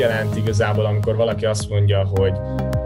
[0.00, 2.32] jelent igazából, amikor valaki azt mondja, hogy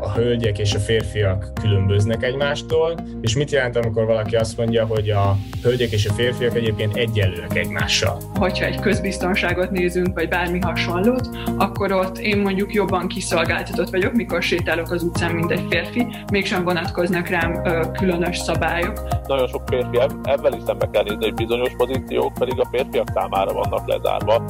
[0.01, 5.11] a hölgyek és a férfiak különböznek egymástól, és mit jelent, amikor valaki azt mondja, hogy
[5.11, 8.21] a hölgyek és a férfiak egyébként egyenlőek egymással?
[8.35, 11.29] Hogyha egy közbiztonságot nézünk, vagy bármi hasonlót,
[11.59, 16.65] akkor ott én mondjuk jobban kiszolgáltatott vagyok, mikor sétálok az utcán, mint egy férfi, mégsem
[16.65, 19.01] vonatkoznak rám ö, különös szabályok.
[19.27, 23.53] Nagyon sok férfi ebben is szembe kell nézni, hogy bizonyos pozíciók pedig a férfiak számára
[23.53, 24.45] vannak lezárva.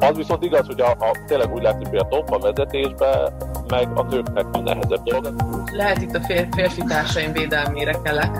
[0.00, 3.32] Az viszont igaz, hogy a, a tényleg úgy látszik, hogy a top a vezetésben,
[3.68, 5.34] meg a nőknek a nehezebb dolog.
[5.72, 8.38] Lehet itt a fér, férfi társaim védelmére kelek.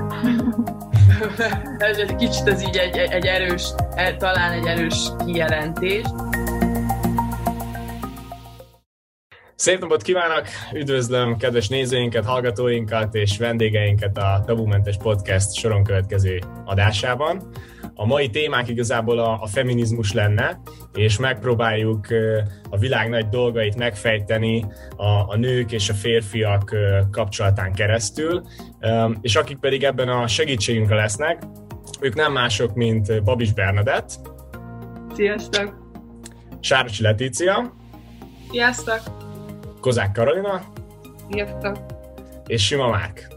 [1.78, 3.62] ez egy kicsit az így egy, egy erős,
[3.95, 6.04] e, talán egy erős kijelentés.
[9.54, 10.45] Szép napot kívánok!
[10.74, 17.52] Üdvözlöm kedves nézőinket, hallgatóinkat és vendégeinket a Tabumentes Podcast soron következő adásában.
[17.95, 20.60] A mai témák igazából a, a feminizmus lenne,
[20.95, 22.07] és megpróbáljuk
[22.71, 24.66] a világ nagy dolgait megfejteni
[24.97, 26.74] a, a nők és a férfiak
[27.10, 28.43] kapcsolatán keresztül,
[29.21, 31.43] és akik pedig ebben a segítségünkre lesznek,
[32.01, 34.10] ők nem mások, mint Babis Bernadett.
[35.15, 35.79] Sziasztok!
[36.60, 37.73] Sárcsi Letícia.
[38.51, 39.01] Sziasztok!
[39.80, 40.63] Kozák Karolina.
[41.30, 41.77] Sziasztok!
[42.47, 43.29] És Sima Márk.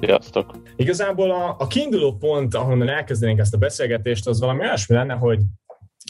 [0.00, 0.69] Sziasztok!
[0.80, 5.40] Igazából a, a kiinduló pont, ahonnan elkezdenénk ezt a beszélgetést, az valami olyasmi lenne, hogy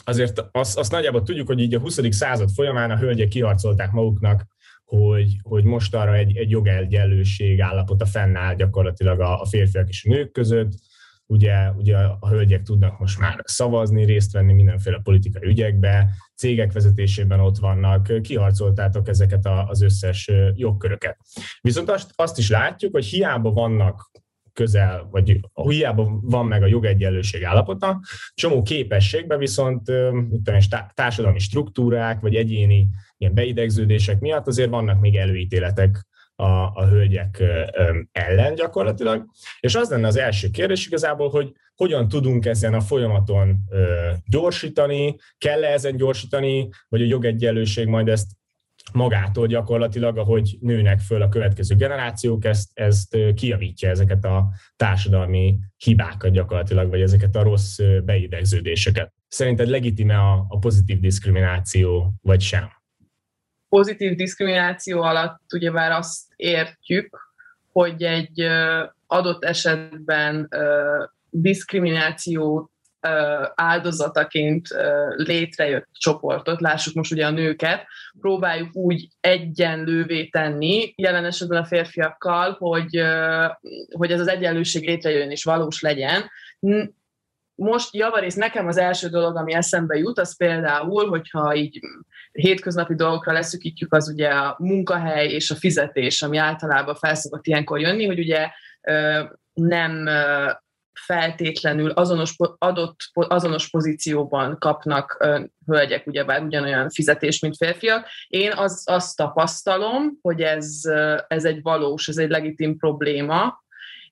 [0.03, 1.99] azért azt, azt nagyjából tudjuk, hogy így a 20.
[2.09, 4.45] század folyamán a hölgyek kiharcolták maguknak,
[4.85, 10.09] hogy, hogy most arra egy, egy jogelgyenlőség állapota fennáll gyakorlatilag a, a férfiak és a
[10.09, 10.71] nők között.
[11.25, 17.39] Ugye, ugye a hölgyek tudnak most már szavazni, részt venni mindenféle politikai ügyekbe, cégek vezetésében
[17.39, 21.17] ott vannak, kiharcoltátok ezeket az összes jogköröket.
[21.61, 24.11] Viszont azt, azt is látjuk, hogy hiába vannak
[24.53, 27.99] közel, vagy hiába van meg a jogegyenlőség állapota,
[28.33, 30.57] csomó képességben viszont tudom,
[30.93, 32.87] társadalmi struktúrák, vagy egyéni
[33.17, 37.43] ilyen beidegződések miatt azért vannak még előítéletek a, a hölgyek
[38.11, 39.25] ellen gyakorlatilag.
[39.59, 43.57] És az lenne az első kérdés igazából, hogy hogyan tudunk ezen a folyamaton
[44.25, 48.31] gyorsítani, kell-e ezen gyorsítani, vagy a jogegyenlőség majd ezt
[48.93, 56.31] magától gyakorlatilag, ahogy nőnek föl a következő generációk, ezt, ezt kiavítja ezeket a társadalmi hibákat
[56.31, 59.13] gyakorlatilag, vagy ezeket a rossz beidegződéseket.
[59.27, 62.69] Szerinted legitime a, a pozitív diszkrimináció, vagy sem?
[63.69, 67.33] Pozitív diszkrimináció alatt ugyebár azt értjük,
[67.71, 68.41] hogy egy
[69.07, 70.49] adott esetben
[71.29, 72.70] diszkriminációt
[73.55, 74.67] áldozataként
[75.15, 77.85] létrejött csoportot, lássuk most ugye a nőket,
[78.19, 83.03] próbáljuk úgy egyenlővé tenni, jelen esetben a férfiakkal, hogy,
[83.91, 86.29] hogy ez az egyenlőség létrejön és valós legyen.
[87.55, 91.79] Most javarész nekem az első dolog, ami eszembe jut, az például, hogyha így
[92.31, 98.05] hétköznapi dolgokra leszükítjük, az ugye a munkahely és a fizetés, ami általában felszokott ilyenkor jönni,
[98.05, 98.49] hogy ugye
[99.53, 100.09] nem
[100.93, 105.27] feltétlenül azonos, adott azonos pozícióban kapnak
[105.65, 108.07] hölgyek ugyebár ugyanolyan fizetés, mint férfiak.
[108.27, 110.81] Én az, azt tapasztalom, hogy ez,
[111.27, 113.63] ez egy valós, ez egy legitim probléma,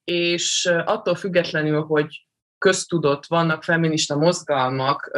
[0.03, 5.11] és attól függetlenül, hogy köztudott, vannak feminista mozgalmak,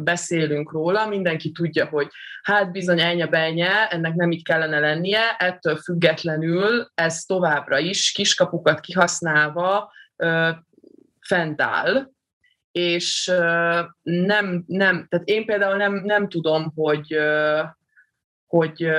[0.00, 2.08] beszélünk róla, mindenki tudja, hogy
[2.42, 8.80] hát bizony elnye benye, ennek nem így kellene lennie, ettől függetlenül ez továbbra is kiskapukat
[8.80, 9.92] kihasználva
[11.28, 12.10] fent áll,
[12.70, 13.32] és
[14.02, 17.18] nem, nem, tehát én például nem, nem tudom, hogy,
[18.46, 18.90] hogy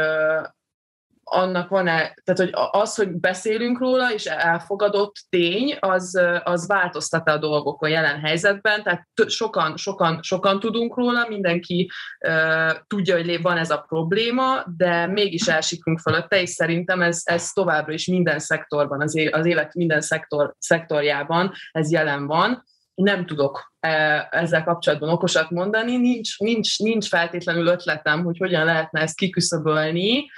[1.30, 7.38] annak van-e, tehát hogy az, hogy beszélünk róla, és elfogadott tény, az, az változtat a
[7.38, 11.92] dolgokon jelen helyzetben, tehát sokan, sokan, sokan tudunk róla, mindenki
[12.28, 17.52] uh, tudja, hogy van ez a probléma, de mégis elsikünk fölötte, és szerintem ez, ez
[17.52, 23.74] továbbra is minden szektorban, az, az élet minden szektor, szektorjában ez jelen van, nem tudok
[24.30, 30.30] ezzel kapcsolatban okosat mondani, nincs, nincs, nincs feltétlenül ötletem, hogy hogyan lehetne ezt kiküszöbölni,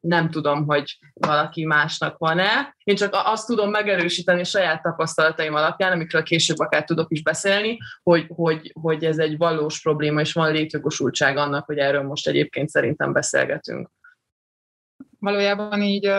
[0.00, 2.76] nem tudom, hogy valaki másnak van-e.
[2.84, 8.26] Én csak azt tudom megerősíteni saját tapasztalataim alapján, amikről később akár tudok is beszélni, hogy,
[8.28, 13.12] hogy, hogy ez egy valós probléma, és van létjogosultság annak, hogy erről most egyébként szerintem
[13.12, 13.90] beszélgetünk
[15.18, 16.14] valójában így uh,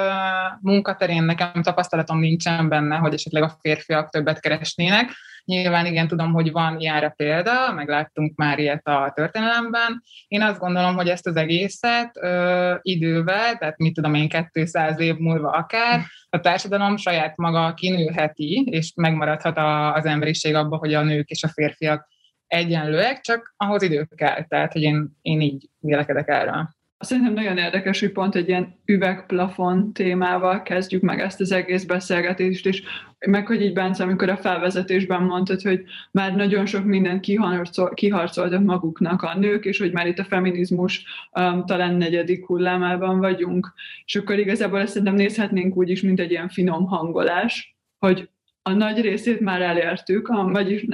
[0.61, 5.11] munkaterén nekem tapasztalatom nincsen benne, hogy esetleg a férfiak többet keresnének.
[5.45, 10.01] Nyilván igen, tudom, hogy van ilyenre példa, meg láttunk már ilyet a történelemben.
[10.27, 15.15] Én azt gondolom, hogy ezt az egészet uh, idővel, tehát mit tudom én, 200 év
[15.15, 21.03] múlva akár, a társadalom saját maga kinőheti, és megmaradhat a, az emberiség abba, hogy a
[21.03, 22.07] nők és a férfiak
[22.47, 24.43] egyenlőek, csak ahhoz idő kell.
[24.43, 26.69] Tehát, hogy én, én így vélekedek erről
[27.03, 32.65] Szerintem nagyon érdekes, hogy pont egy ilyen üvegplafon témával kezdjük meg ezt az egész beszélgetést,
[32.65, 32.83] és
[33.19, 38.63] meg, hogy így Bence, amikor a felvezetésben mondtad, hogy már nagyon sok mindent kiharcol, kiharcoltak
[38.63, 43.73] maguknak a nők, és hogy már itt a feminizmus um, talán negyedik hullámában vagyunk,
[44.05, 48.29] és akkor igazából ezt szerintem nézhetnénk úgy is, mint egy ilyen finom hangolás, hogy
[48.61, 50.85] a nagy részét már elértük, vagyis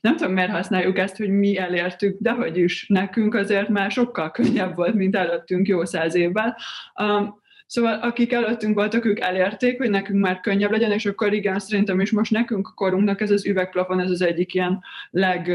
[0.00, 4.30] nem tudom, miért használjuk ezt, hogy mi elértük, de hogy is nekünk azért már sokkal
[4.30, 6.56] könnyebb volt, mint előttünk jó száz évvel.
[7.02, 11.58] Um, Szóval akik előttünk voltak, ők elérték, hogy nekünk már könnyebb legyen, és akkor igen,
[11.58, 15.52] szerintem is most nekünk, korunknak ez az üvegplafon, ez az egyik ilyen leg,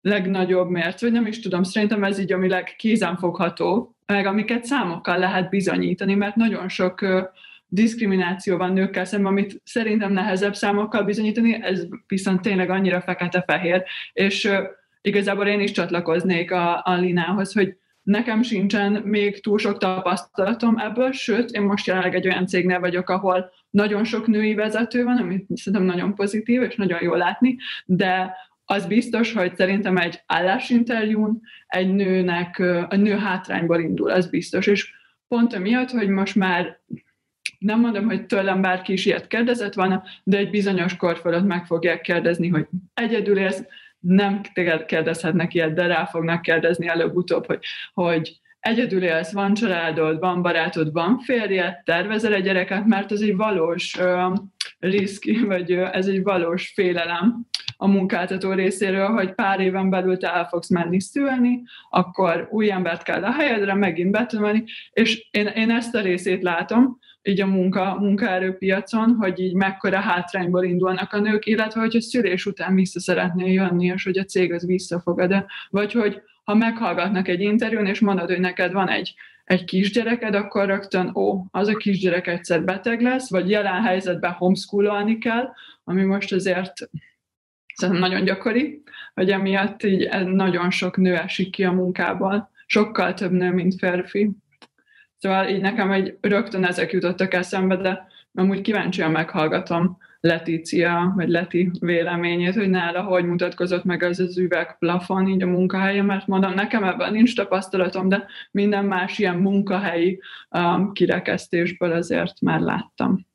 [0.00, 5.48] legnagyobb mérc, vagy nem is tudom, szerintem ez így ami legkézenfogható, meg amiket számokkal lehet
[5.48, 7.00] bizonyítani, mert nagyon sok
[7.74, 13.82] diszkrimináció van nőkkel szemben, amit szerintem nehezebb számokkal bizonyítani, ez viszont tényleg annyira fekete-fehér,
[14.12, 14.50] és
[15.00, 21.12] igazából én is csatlakoznék a, a Linához, hogy nekem sincsen még túl sok tapasztalatom ebből,
[21.12, 25.46] sőt, én most jelenleg egy olyan cégnél vagyok, ahol nagyon sok női vezető van, amit
[25.54, 31.94] szerintem nagyon pozitív, és nagyon jól látni, de az biztos, hogy szerintem egy állásinterjún egy
[31.94, 34.92] nőnek, a nő hátrányból indul, az biztos, és
[35.28, 36.80] pont amiatt, hogy most már
[37.64, 41.66] nem mondom, hogy tőlem bárki is ilyet kérdezett volna, de egy bizonyos kor fölött meg
[41.66, 43.62] fogják kérdezni, hogy egyedül élsz,
[44.00, 44.40] nem
[44.86, 47.58] kérdezhetnek ilyet, de rá fognak kérdezni előbb-utóbb, hogy,
[47.92, 53.36] hogy egyedül élsz, van családod, van barátod, van férje, tervezel egy gyereket, mert ez egy
[53.36, 54.36] valós uh,
[54.78, 57.46] riszki, vagy uh, ez egy valós félelem
[57.76, 63.02] a munkáltató részéről, hogy pár éven belül te el fogsz menni szülni, akkor új embert
[63.02, 67.96] kell a helyedre megint betömölni, és én, én ezt a részét látom, így a munka,
[68.00, 73.52] munkaerőpiacon, hogy így mekkora hátrányból indulnak a nők, illetve hogy a szülés után vissza szeretnél
[73.52, 75.46] jönni, és hogy a cég az visszafogad -e.
[75.70, 80.66] Vagy hogy ha meghallgatnak egy interjún, és mondod, hogy neked van egy, egy kisgyereked, akkor
[80.66, 85.48] rögtön, ó, az a kisgyerek egyszer beteg lesz, vagy jelen helyzetben homeschoololni kell,
[85.84, 86.72] ami most azért
[87.74, 88.82] szerintem nagyon gyakori,
[89.14, 94.30] hogy emiatt így nagyon sok nő esik ki a munkában, sokkal több nő, mint férfi.
[95.24, 101.70] Szóval így nekem egy rögtön ezek jutottak eszembe, de amúgy kíváncsian meghallgatom Letícia, vagy Leti
[101.80, 106.84] véleményét, hogy nála hogy mutatkozott meg az az üvegplafon így a munkahelyen, mert mondom, nekem
[106.84, 113.26] ebben nincs tapasztalatom, de minden más ilyen munkahelyi um, kirekesztésből azért már láttam.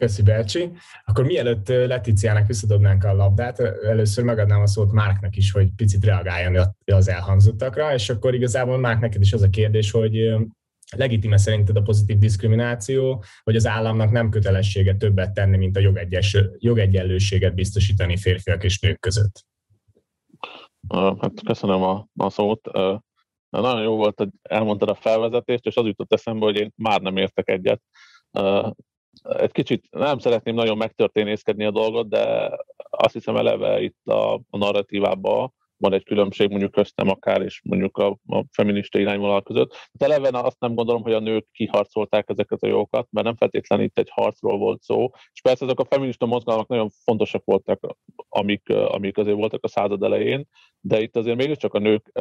[0.00, 0.70] Köszi, Belcsi.
[1.04, 6.66] Akkor mielőtt Leticiának visszadobnánk a labdát, először megadnám a szót Márknak is, hogy picit reagáljon
[6.84, 10.34] az elhangzottakra, és akkor igazából Márk neked is az a kérdés, hogy
[10.96, 16.36] legitime szerinted a pozitív diszkrimináció, hogy az államnak nem kötelessége többet tenni, mint a jogegyes,
[16.58, 19.44] jogegyenlőséget biztosítani férfiak és nők között?
[20.88, 22.70] Hát köszönöm a, a szót.
[23.48, 27.16] Nagyon jó volt, hogy elmondtad a felvezetést, és az jutott eszembe, hogy én már nem
[27.16, 27.82] értek egyet
[29.22, 32.50] egy kicsit nem szeretném nagyon megtörténészkedni a dolgot, de
[32.90, 37.96] azt hiszem eleve itt a, a narratívában van egy különbség mondjuk köztem akár, és mondjuk
[37.96, 39.74] a, a feminista irányvonal között.
[39.92, 43.84] De eleve azt nem gondolom, hogy a nők kiharcolták ezeket a jogokat, mert nem feltétlenül
[43.84, 45.10] itt egy harcról volt szó.
[45.32, 47.96] És persze ezek a feminista mozgalmak nagyon fontosak voltak,
[48.28, 50.48] amik, amik azért voltak a század elején,
[50.80, 52.12] de itt azért mégiscsak a nők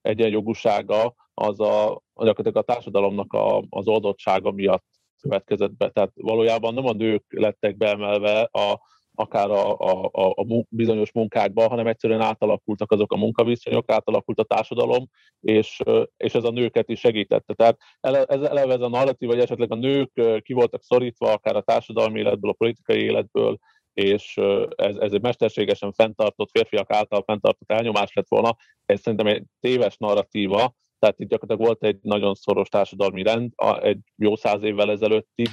[0.00, 5.90] egyenjogúsága az a, gyakorlatilag a társadalomnak a, az oldottsága miatt következett be.
[5.90, 8.80] Tehát valójában nem a nők lettek beemelve a,
[9.14, 14.44] akár a, a, a, a bizonyos munkákba, hanem egyszerűen átalakultak azok a munkaviszonyok, átalakult a
[14.44, 15.08] társadalom,
[15.40, 15.82] és,
[16.16, 17.54] és ez a nőket is segítette.
[17.54, 21.62] Tehát ez eleve ez a narratív, hogy esetleg a nők ki voltak szorítva, akár a
[21.62, 23.58] társadalmi életből, a politikai életből,
[23.92, 24.36] és
[24.76, 28.56] ez, ez egy mesterségesen fenntartott, férfiak által fenntartott elnyomás lett volna.
[28.86, 33.98] Ez szerintem egy téves narratíva, tehát itt gyakorlatilag volt egy nagyon szoros társadalmi rend, egy
[34.16, 35.48] jó száz évvel ezelőttig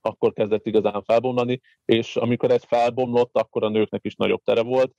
[0.00, 4.92] akkor kezdett igazán felbomlani, és amikor ez felbomlott, akkor a nőknek is nagyobb tere volt,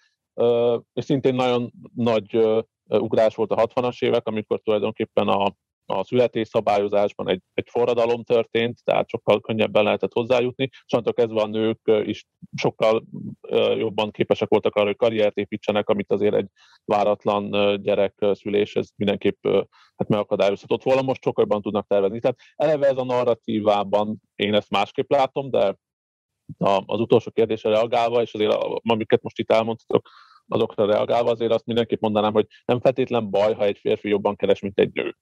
[0.93, 2.39] és szintén nagyon nagy
[2.87, 5.55] ugrás volt a 60-as évek, amikor tulajdonképpen a,
[5.85, 11.47] a születésszabályozásban egy, egy forradalom történt, tehát sokkal könnyebben lehetett hozzájutni, és onnantól kezdve a
[11.47, 12.25] nők is
[12.55, 13.05] sokkal
[13.77, 16.47] jobban képesek voltak arra, hogy karriert építsenek, amit azért egy
[16.85, 19.47] váratlan gyerek szülés, ez mindenképp
[19.95, 22.19] hát megakadályozhatott volna, most sokkal jobban tudnak tervezni.
[22.19, 25.75] Tehát eleve ez a narratívában én ezt másképp látom, de
[26.85, 30.09] az utolsó kérdésre reagálva, és azért amiket most itt elmondhatok,
[30.47, 34.59] azokra reagálva azért azt mindenképp mondanám, hogy nem feltétlen baj, ha egy férfi jobban keres,
[34.59, 35.15] mint egy nő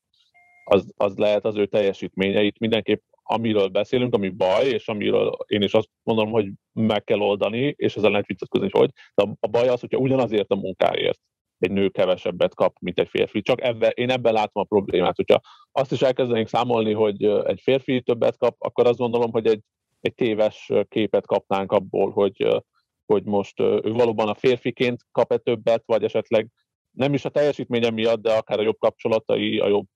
[0.63, 2.41] az, az lehet az ő teljesítménye.
[2.41, 7.19] Itt mindenképp amiről beszélünk, ami baj, és amiről én is azt mondom, hogy meg kell
[7.19, 11.19] oldani, és ezzel lehet vitatkozni, hogy de a baj az, hogyha ugyanazért a munkáért
[11.59, 13.41] egy nő kevesebbet kap, mint egy férfi.
[13.41, 15.15] Csak ebbe, én ebben látom a problémát.
[15.15, 15.41] Hogyha
[15.71, 19.61] azt is elkezdenénk számolni, hogy egy férfi többet kap, akkor azt gondolom, hogy egy,
[20.01, 22.63] egy téves képet kapnánk abból, hogy,
[23.05, 26.47] hogy most ő valóban a férfiként kap-e többet, vagy esetleg
[26.91, 29.87] nem is a teljesítménye miatt, de akár a jobb kapcsolatai, a jobb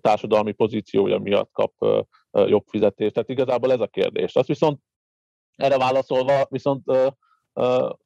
[0.00, 1.72] társadalmi pozíciója miatt kap
[2.30, 3.12] jobb fizetést.
[3.12, 4.34] Tehát igazából ez a kérdés.
[4.34, 4.80] Azt viszont
[5.56, 6.82] erre válaszolva, viszont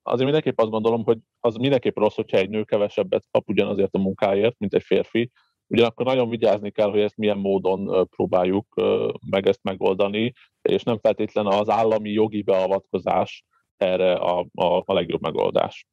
[0.02, 3.98] azért mindenképp azt gondolom, hogy az mindenképp rossz, hogyha egy nő kevesebbet kap ugyanazért a
[3.98, 5.30] munkáért, mint egy férfi.
[5.66, 8.66] Ugyanakkor nagyon vigyázni kell, hogy ezt milyen módon próbáljuk
[9.30, 10.32] meg ezt megoldani,
[10.62, 13.44] és nem feltétlen az állami jogi beavatkozás
[13.76, 15.86] erre a, a, a legjobb megoldás.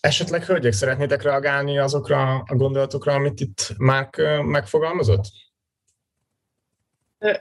[0.00, 5.24] Esetleg, hölgyek, szeretnétek reagálni azokra a gondolatokra, amit itt Márk megfogalmazott?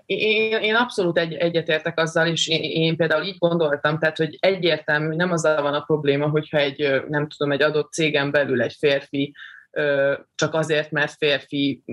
[0.06, 5.16] Én, én abszolút egy, egyetértek azzal, és én, én például így gondoltam, tehát, hogy egyértelmű,
[5.16, 9.36] nem azzal van a probléma, hogyha egy, nem tudom, egy adott cégen belül egy férfi
[10.36, 11.84] csak azért, mert férfi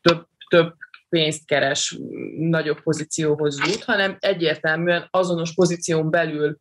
[0.00, 0.74] több, több
[1.08, 1.98] pénzt keres,
[2.38, 6.58] nagyobb pozícióhoz jut, hanem egyértelműen azonos pozíción belül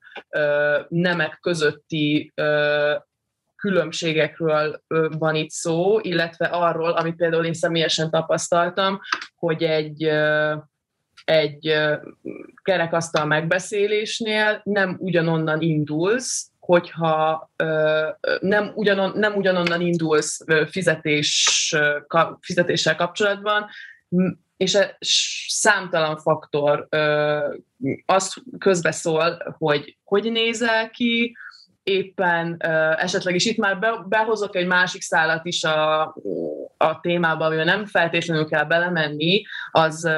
[0.89, 2.33] nemek közötti
[3.65, 4.81] különbségekről
[5.17, 8.99] van itt szó, illetve arról, amit például én személyesen tapasztaltam,
[9.35, 10.03] hogy egy,
[11.23, 11.75] egy
[12.63, 17.51] kerekasztal megbeszélésnél nem ugyanonnan indulsz, hogyha
[18.39, 21.75] nem, ugyanon, nem ugyanonnan indulsz fizetés,
[22.39, 23.65] fizetéssel kapcsolatban,
[24.57, 24.77] és
[25.47, 26.87] számtalan faktor
[28.05, 31.35] azt közbeszól, hogy hogy nézel ki,
[31.85, 32.57] éppen
[32.97, 36.01] esetleg is itt már be, behozok egy másik szállat is a,
[36.77, 40.09] a témába, amivel nem feltétlenül kell belemenni, az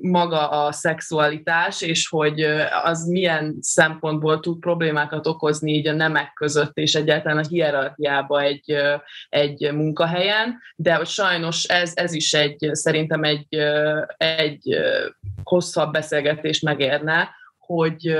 [0.00, 2.40] maga a szexualitás, és hogy
[2.82, 8.76] az milyen szempontból tud problémákat okozni így a nemek között, és egyáltalán a hierarchiába egy,
[9.28, 13.54] egy munkahelyen, de hogy sajnos ez, ez is egy, szerintem egy,
[14.16, 14.76] egy
[15.42, 18.16] hosszabb beszélgetést megérne, hogy,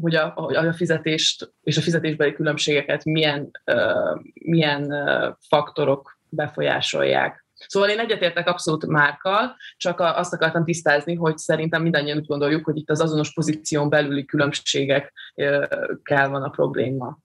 [0.00, 7.44] hogy a, a fizetést és a fizetésbeli különbségeket milyen, uh, milyen uh, faktorok befolyásolják.
[7.66, 12.76] Szóval én egyetértek abszolút Márkkal, csak azt akartam tisztázni, hogy szerintem mindannyian úgy gondoljuk, hogy
[12.76, 17.18] itt az azonos pozíción belüli különbségekkel van a probléma.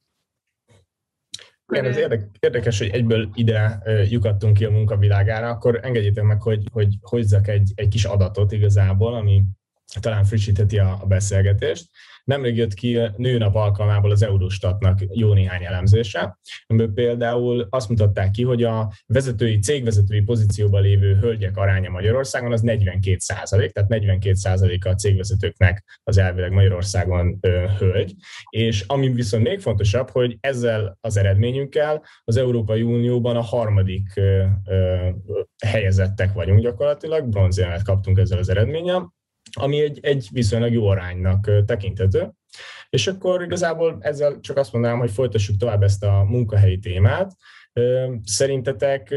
[1.68, 1.98] Igen, ez
[2.40, 7.72] érdekes, hogy egyből ide lyukadtunk ki a munkavilágára, akkor engedjétek meg, hogy, hogy hozzak egy,
[7.76, 9.44] egy kis adatot igazából, ami
[10.00, 11.90] talán frissítheti a, beszélgetést.
[12.24, 18.44] Nemrég jött ki nőnap alkalmából az Eurostatnak jó néhány elemzése, amiből például azt mutatták ki,
[18.44, 24.86] hogy a vezetői, cégvezetői pozícióban lévő hölgyek aránya Magyarországon az 42 százalék, tehát 42 százalék
[24.86, 28.14] a cégvezetőknek az elvileg Magyarországon ö, hölgy,
[28.50, 34.44] és ami viszont még fontosabb, hogy ezzel az eredményünkkel az Európai Unióban a harmadik ö,
[34.66, 35.10] ö,
[35.66, 39.14] helyezettek vagyunk gyakorlatilag, bronzérmet kaptunk ezzel az eredménnyel,
[39.52, 42.32] ami egy, egy viszonylag jó aránynak tekinthető.
[42.90, 47.32] És akkor igazából ezzel csak azt mondanám, hogy folytassuk tovább ezt a munkahelyi témát.
[48.24, 49.14] Szerintetek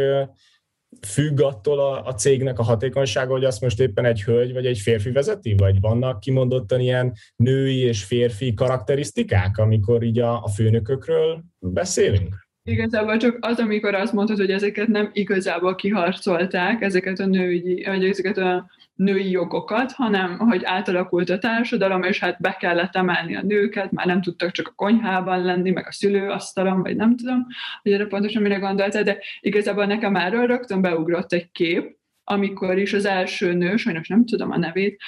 [1.07, 4.79] függ attól a, a cégnek a hatékonysága, hogy azt most éppen egy hölgy vagy egy
[4.79, 5.55] férfi vezeti?
[5.55, 12.47] Vagy vannak kimondottan ilyen női és férfi karakterisztikák, amikor így a, a főnökökről beszélünk?
[12.63, 18.05] Igazából csak az, amikor azt mondtad, hogy ezeket nem igazából kiharcolták, ezeket a női, vagy
[18.05, 23.43] ezeket a női jogokat, hanem hogy átalakult a társadalom, és hát be kellett emelni a
[23.43, 27.47] nőket, már nem tudtak csak a konyhában lenni, meg a szülőasztalon, vagy nem tudom,
[27.83, 32.93] hogy erre pontosan mire gondoltál, de igazából nekem erről rögtön beugrott egy kép, amikor is
[32.93, 35.01] az első nő, sajnos nem tudom a nevét,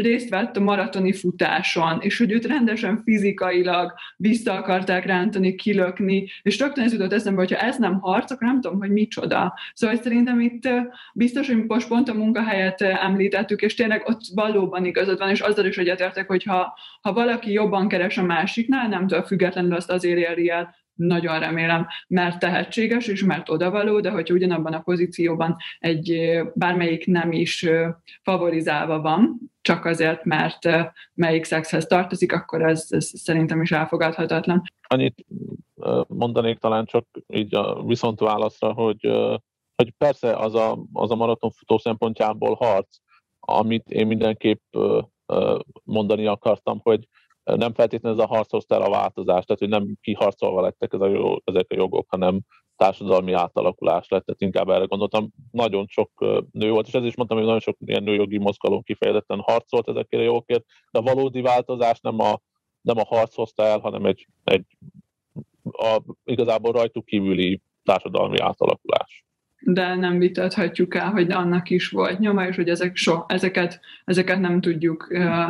[0.00, 6.58] részt vett a maratoni futáson, és hogy őt rendesen fizikailag vissza akarták rántani, kilökni, és
[6.58, 9.54] rögtön ez jutott eszembe, hogyha ez nem harc, akkor nem tudom, hogy micsoda.
[9.74, 10.68] Szóval szerintem itt
[11.14, 15.64] biztos, hogy most pont a munkahelyet említettük, és tényleg ott valóban igazad van, és azzal
[15.64, 20.18] is egyetértek, hogy ha, ha valaki jobban keres a másiknál, nem tudom, függetlenül azt azért
[20.18, 20.74] éri el,
[21.06, 27.32] nagyon remélem, mert tehetséges és mert odavaló, de hogyha ugyanabban a pozícióban egy bármelyik nem
[27.32, 27.66] is
[28.22, 30.68] favorizálva van, csak azért, mert
[31.14, 34.62] melyik szexhez tartozik, akkor ez, ez szerintem is elfogadhatatlan.
[34.88, 35.24] Annyit
[36.08, 39.10] mondanék talán csak így a viszont válaszra, hogy,
[39.76, 42.96] hogy persze az a, az a maratonfutó szempontjából harc,
[43.40, 44.76] amit én mindenképp
[45.84, 47.08] mondani akartam, hogy
[47.44, 51.00] nem feltétlenül ez a harc hozta el a változást, tehát hogy nem kiharcolva lettek ez
[51.00, 52.40] a jog, ezek a jogok, hanem
[52.76, 55.30] társadalmi átalakulás lett, tehát inkább erre gondoltam.
[55.50, 56.10] Nagyon sok
[56.52, 60.22] nő volt, és ez is mondtam, hogy nagyon sok ilyen nőjogi mozgalom kifejezetten harcolt ezekért
[60.22, 62.40] a jogokért, de a valódi változás nem a,
[62.80, 64.64] nem a harc hozta el, hanem egy, egy
[65.62, 69.24] a igazából rajtuk kívüli társadalmi átalakulás.
[69.60, 74.40] De nem vitathatjuk el, hogy annak is volt nyoma, és hogy ezek so, ezeket, ezeket
[74.40, 75.48] nem tudjuk uh,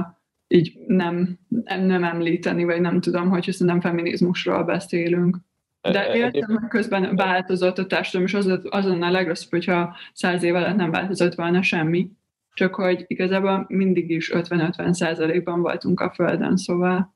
[0.52, 5.36] így nem, nem említeni, vagy nem tudom, hogy nem feminizmusról beszélünk.
[5.80, 9.96] De e, értem, hogy közben változott a társadalom, és az, az lenne a legrosszabb, hogyha
[10.12, 12.10] száz év alatt nem változott volna semmi.
[12.54, 17.14] Csak hogy igazából mindig is 50-50 százalékban voltunk a Földön, szóval...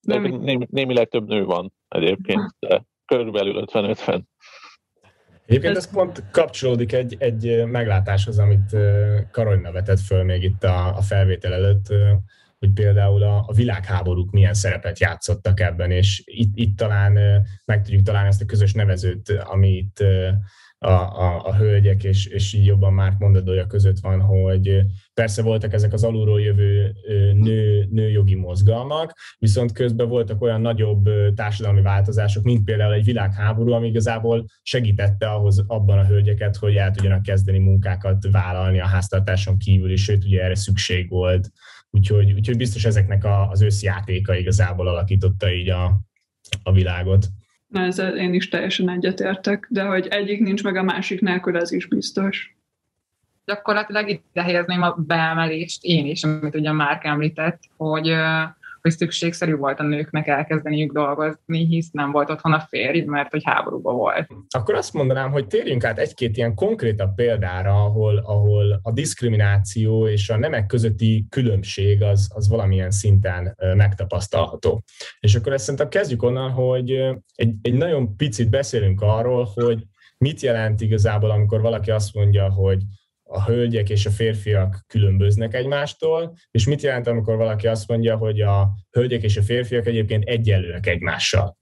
[0.00, 4.22] Nem némi, némileg több nő van egyébként, de körülbelül 50-50.
[5.46, 8.76] Egyébként ez pont kapcsolódik egy, egy meglátáshoz, amit
[9.30, 11.86] Karolina vetett föl még itt a, a felvétel előtt,
[12.60, 18.02] hogy például a, a világháborúk milyen szerepet játszottak ebben, és itt, itt talán meg tudjuk
[18.02, 20.04] találni ezt a közös nevezőt, amit
[20.82, 24.82] a, a, a hölgyek és, és így jobban Márk mondadója között van, hogy
[25.14, 26.94] persze voltak ezek az alulról jövő
[27.34, 33.88] nő, nőjogi mozgalmak, viszont közben voltak olyan nagyobb társadalmi változások, mint például egy világháború, ami
[33.88, 39.90] igazából segítette ahhoz abban a hölgyeket, hogy el tudjanak kezdeni munkákat vállalni a háztartáson kívül,
[39.90, 41.50] és sőt, ugye erre szükség volt.
[41.90, 46.00] Úgyhogy, úgyhogy biztos ezeknek az összjátéka igazából alakította így a,
[46.62, 47.26] a világot.
[47.66, 51.72] Na ezzel én is teljesen egyetértek, de hogy egyik nincs meg a másik nélkül, az
[51.72, 52.56] is biztos.
[53.44, 58.12] Gyakorlatilag ide helyezném a beemelést én is, amit ugye már említett, hogy
[58.80, 63.44] hogy szükségszerű volt a nőknek elkezdeniük dolgozni, hisz nem volt otthon a férj, mert hogy
[63.44, 64.26] háborúban volt.
[64.48, 70.30] Akkor azt mondanám, hogy térjünk át egy-két ilyen konkrétabb példára, ahol, ahol a diszkrimináció és
[70.30, 74.84] a nemek közötti különbség az, az valamilyen szinten megtapasztalható.
[75.20, 76.90] És akkor ezt szerintem kezdjük onnan, hogy
[77.34, 79.84] egy, egy nagyon picit beszélünk arról, hogy
[80.18, 82.82] mit jelent igazából, amikor valaki azt mondja, hogy
[83.32, 88.40] a hölgyek és a férfiak különböznek egymástól, és mit jelent, amikor valaki azt mondja, hogy
[88.40, 91.58] a hölgyek és a férfiak egyébként egyenlőek egymással.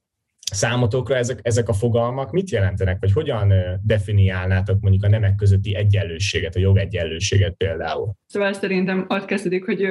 [0.53, 6.57] Számotokra ezek, ezek a fogalmak mit jelentenek, vagy hogyan definiálnátok mondjuk a nemek közötti egyenlőséget,
[6.57, 8.14] a jogegyenlőséget például?
[8.27, 9.87] Szóval szerintem ott kezdődik, hogy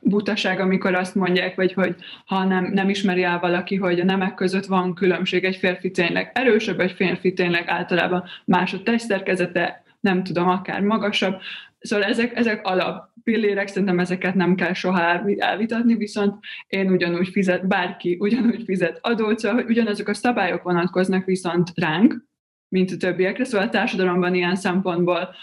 [0.00, 4.34] butaság, amikor azt mondják, vagy hogy ha nem, nem ismeri el valaki, hogy a nemek
[4.34, 10.22] között van különbség, egy férfi tényleg erősebb, egy férfi tényleg általában más a testszerkezete, nem
[10.22, 11.40] tudom, akár magasabb.
[11.78, 16.34] Szóval ezek, ezek alap pillérek, szerintem ezeket nem kell soha elvitatni, viszont
[16.66, 22.24] én ugyanúgy fizet, bárki ugyanúgy fizet adót, szóval ugyanazok a szabályok vonatkoznak viszont ránk,
[22.68, 25.34] mint a többiekre, szóval a társadalomban ilyen szempontból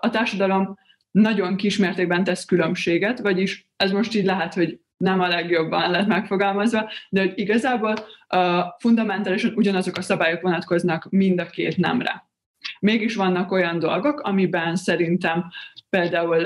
[0.00, 0.78] a társadalom
[1.10, 6.90] nagyon kismértékben tesz különbséget, vagyis ez most így lehet, hogy nem a legjobban lett megfogalmazva,
[7.08, 7.94] de hogy igazából
[8.34, 12.31] uh, fundamentálisan ugyanazok a szabályok vonatkoznak mind a két nemre.
[12.80, 15.44] Mégis vannak olyan dolgok, amiben szerintem
[15.90, 16.44] például,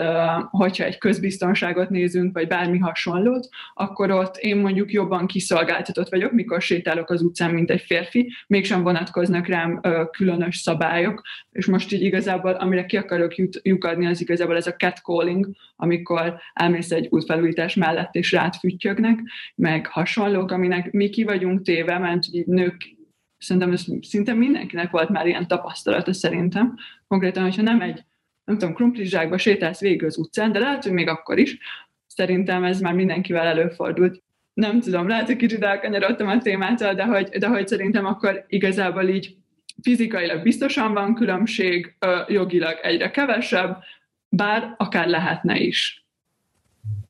[0.50, 6.62] hogyha egy közbiztonságot nézünk, vagy bármi hasonlót, akkor ott én mondjuk jobban kiszolgáltatott vagyok, mikor
[6.62, 12.52] sétálok az utcán, mint egy férfi, mégsem vonatkoznak rám különös szabályok, és most így igazából,
[12.52, 18.33] amire ki akarok lyukadni, az igazából ez a catcalling, amikor elmész egy útfelújítás mellett, és
[18.33, 19.18] rád füttyögnek,
[19.55, 22.95] meg hasonlók, aminek mi ki vagyunk téve, mert így nők
[23.38, 26.77] Szerintem ez szinte mindenkinek volt már ilyen tapasztalata szerintem.
[27.09, 28.05] Konkrétan, hogyha nem egy,
[28.44, 31.59] nem tudom, krumplizsákba sétálsz végig az utcán, de lehet, hogy még akkor is,
[32.07, 34.22] szerintem ez már mindenkivel előfordult.
[34.55, 39.09] Nem tudom, lehet, hogy kicsit elkanyarodtam a témától, de hogy, de hogy szerintem akkor igazából
[39.09, 39.37] így
[39.83, 41.96] fizikailag biztosan van különbség,
[42.27, 43.83] jogilag egyre kevesebb,
[44.29, 46.06] bár akár lehetne is.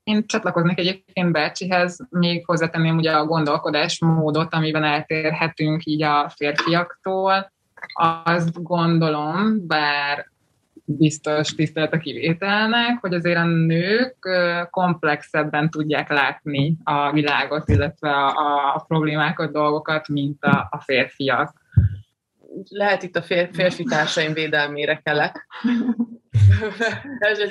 [0.06, 7.52] Én csatlakoznék egyébként Bercsihez, még hozzátenném ugye a gondolkodásmódot, amiben eltérhetünk így a férfiaktól.
[8.24, 10.26] Azt gondolom, bár
[10.84, 14.16] biztos tisztelt a kivételnek, hogy azért a nők
[14.70, 21.54] komplexebben tudják látni a világot, illetve a, a problémákat, dolgokat, mint a, a férfiak.
[22.68, 25.46] Lehet itt a fér, férfi társaim védelmére kelek.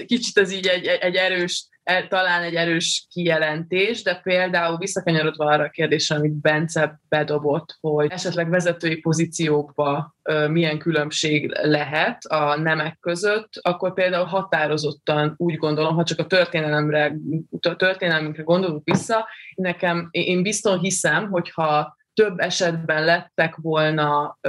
[0.06, 5.64] Kicsit ez így egy, egy erős E, talán egy erős kijelentés, de például visszakanyarodva arra
[5.64, 10.16] a kérdésre, amit Bence bedobott, hogy esetleg vezetői pozíciókba
[10.48, 17.16] milyen különbség lehet a nemek között, akkor például határozottan úgy gondolom, ha csak a történelemre,
[17.62, 24.40] a történelmünkre gondolunk vissza, nekem, én biztos hiszem, hogyha több esetben lettek volna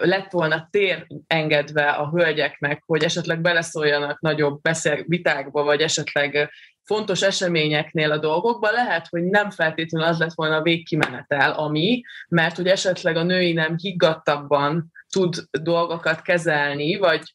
[0.00, 6.50] lett volna tér engedve a hölgyeknek, hogy esetleg beleszóljanak nagyobb beszél, vitákba, vagy esetleg
[6.84, 12.56] fontos eseményeknél a dolgokba, lehet, hogy nem feltétlenül az lett volna a végkimenetel, ami, mert
[12.56, 17.34] hogy esetleg a női nem higgadtabban tud dolgokat kezelni, vagy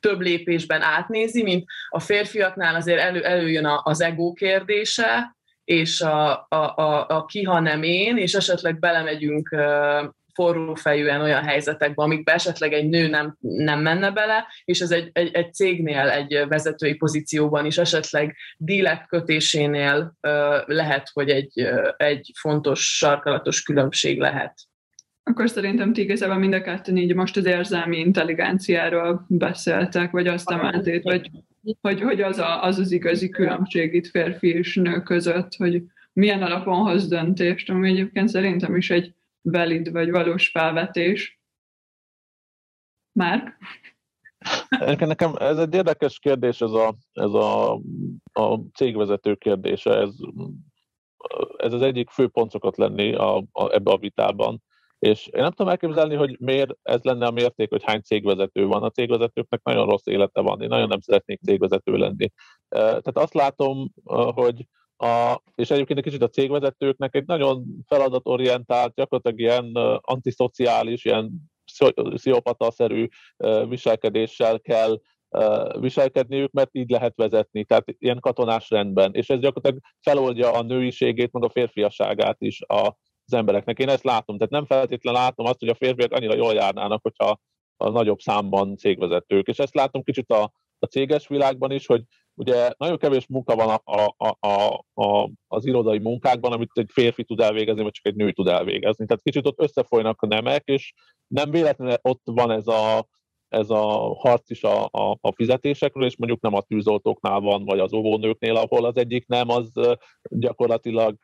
[0.00, 6.56] több lépésben átnézi, mint a férfiaknál azért elő, előjön az ego kérdése, és a, a,
[6.56, 9.56] a, a kiha nem én, és esetleg belemegyünk
[10.34, 15.10] forró fejűen olyan helyzetekbe, amikbe esetleg egy nő nem, nem menne bele, és ez egy,
[15.12, 20.18] egy, egy cégnél, egy vezetői pozícióban is esetleg dílek kötésénél
[20.66, 24.54] lehet, hogy egy, egy fontos sarkalatos különbség lehet.
[25.24, 30.50] Akkor szerintem ti igazából mind a kettőn így most az érzelmi intelligenciáról beszéltek, vagy azt
[30.50, 31.30] emeltét, vagy
[31.80, 36.42] hogy, hogy az, a, az az igazi különbség itt férfi és nő között, hogy milyen
[36.42, 41.40] alapon hoz döntést, ami egyébként szerintem is egy valid vagy valós felvetés.
[43.12, 43.56] Márk?
[44.98, 47.72] Nekem ez egy érdekes kérdés, ez a, ez a,
[48.32, 49.90] a cégvezető kérdése.
[49.96, 50.14] Ez,
[51.56, 54.62] ez az egyik fő pont szokott lenni a, a, ebbe a vitában.
[54.98, 58.82] És én nem tudom elképzelni, hogy miért ez lenne a mérték, hogy hány cégvezető van.
[58.82, 62.30] A cégvezetőknek nagyon rossz élete van, én nagyon nem szeretnék cégvezető lenni.
[62.68, 63.90] Tehát azt látom,
[64.34, 64.66] hogy
[65.02, 71.32] a, és egyébként egy kicsit a cégvezetőknek egy nagyon feladatorientált, gyakorlatilag ilyen antiszociális, ilyen
[72.14, 73.08] sziopata-szerű
[73.68, 75.00] viselkedéssel kell
[75.80, 79.14] viselkedniük, mert így lehet vezetni, tehát ilyen katonás rendben.
[79.14, 83.78] És ez gyakorlatilag feloldja a nőiségét, meg a férfiasságát is az embereknek.
[83.78, 87.40] Én ezt látom, tehát nem feltétlenül látom azt, hogy a férfiak annyira jól járnának, hogyha
[87.76, 89.48] a nagyobb számban cégvezetők.
[89.48, 92.02] És ezt látom kicsit a, a céges világban is, hogy
[92.34, 97.24] ugye nagyon kevés munka van a, a, a, a, az irodai munkákban, amit egy férfi
[97.24, 99.06] tud elvégezni, vagy csak egy nő tud elvégezni.
[99.06, 100.92] Tehát kicsit ott összefolynak a nemek, és
[101.26, 103.06] nem véletlenül ott van ez a,
[103.48, 107.78] ez a harc is a, a, a fizetésekről, és mondjuk nem a tűzoltóknál van, vagy
[107.78, 109.70] az óvónőknél, ahol az egyik nem, az
[110.30, 111.16] gyakorlatilag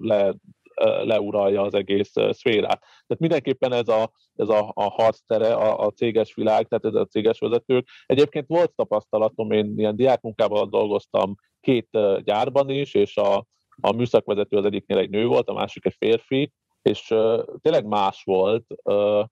[0.00, 0.34] le
[0.82, 2.80] leuralja az egész szférát.
[2.80, 7.06] Tehát mindenképpen ez a, ez a, a harctere, a, a céges világ, tehát ez a
[7.06, 7.88] céges vezetők.
[8.06, 11.88] Egyébként volt tapasztalatom, én ilyen diákmunkával dolgoztam két
[12.24, 13.46] gyárban is, és a,
[13.80, 18.22] a műszakvezető az egyiknél egy nő volt, a másik egy férfi, és uh, tényleg más
[18.24, 18.64] volt.
[18.82, 19.24] Uh,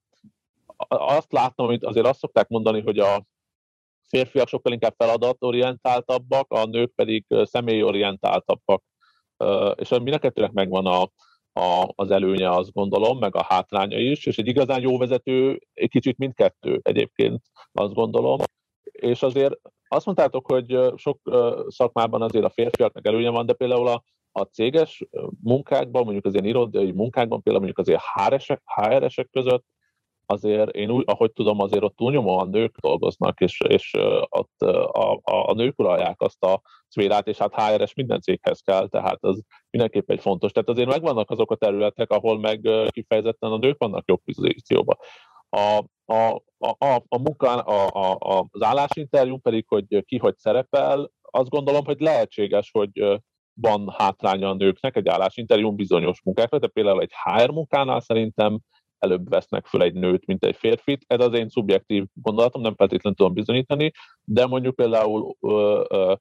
[0.89, 3.25] azt láttam, amit azért azt szokták mondani, hogy a
[4.09, 8.83] férfiak sokkal inkább feladatorientáltabbak, a nők pedig személyorientáltabbak.
[9.39, 11.11] Uh, és mind a kettőnek megvan a,
[11.55, 15.89] a, az előnye, azt gondolom, meg a hátránya is, és egy igazán jó vezető egy
[15.89, 18.39] kicsit mindkettő egyébként, azt gondolom.
[18.83, 19.55] És azért
[19.89, 21.21] azt mondtátok, hogy sok
[21.69, 25.05] szakmában azért a férfiaknak előnye van, de például a, a céges
[25.43, 29.65] munkákban, mondjuk az ilyen irodai munkákban, például mondjuk azért HR-esek, HR-esek között
[30.27, 33.93] azért én úgy, ahogy tudom, azért ott túlnyomóan nők dolgoznak, és, és
[34.29, 38.89] ott a, a, a nők uralják azt a szférát, és hát HRS minden céghez kell,
[38.89, 40.53] tehát az mindenképp egy fontos.
[40.53, 44.97] Tehát azért megvannak azok a területek, ahol meg kifejezetten a nők vannak jobb pozícióban.
[45.49, 51.51] A, a, a, a munkán, a, a, az állásinterjú pedig, hogy ki hogy szerepel, azt
[51.51, 53.21] gondolom, hogy lehetséges, hogy
[53.55, 58.59] van hátránya a nőknek egy állásinterjún bizonyos munkákra, de például egy HR munkánál szerintem
[59.05, 61.05] előbb vesznek föl egy nőt, mint egy férfit.
[61.07, 63.93] Ez az én szubjektív gondolatom, nem feltétlenül tudom bizonyítani,
[64.25, 66.15] de mondjuk például ö, ö,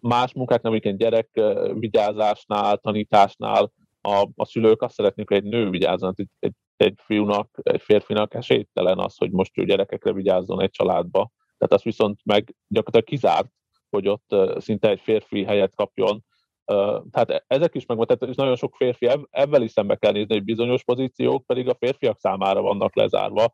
[0.00, 1.40] más munkák, nem egy gyerek
[1.74, 7.48] vigyázásnál, tanításnál a, a szülők azt szeretnék, hogy egy nő vigyázzon, egy, egy, egy fiúnak,
[7.62, 11.30] egy férfinak esélytelen az, hogy most ő gyerekekre vigyázzon egy családba.
[11.58, 13.50] Tehát azt viszont meg gyakorlatilag kizárt,
[13.90, 16.24] hogy ott szinte egy férfi helyet kapjon
[17.10, 20.44] tehát e, ezek is megvan, tehát nagyon sok férfi ebben is szembe kell nézni, hogy
[20.44, 23.52] bizonyos pozíciók pedig a férfiak számára vannak lezárva.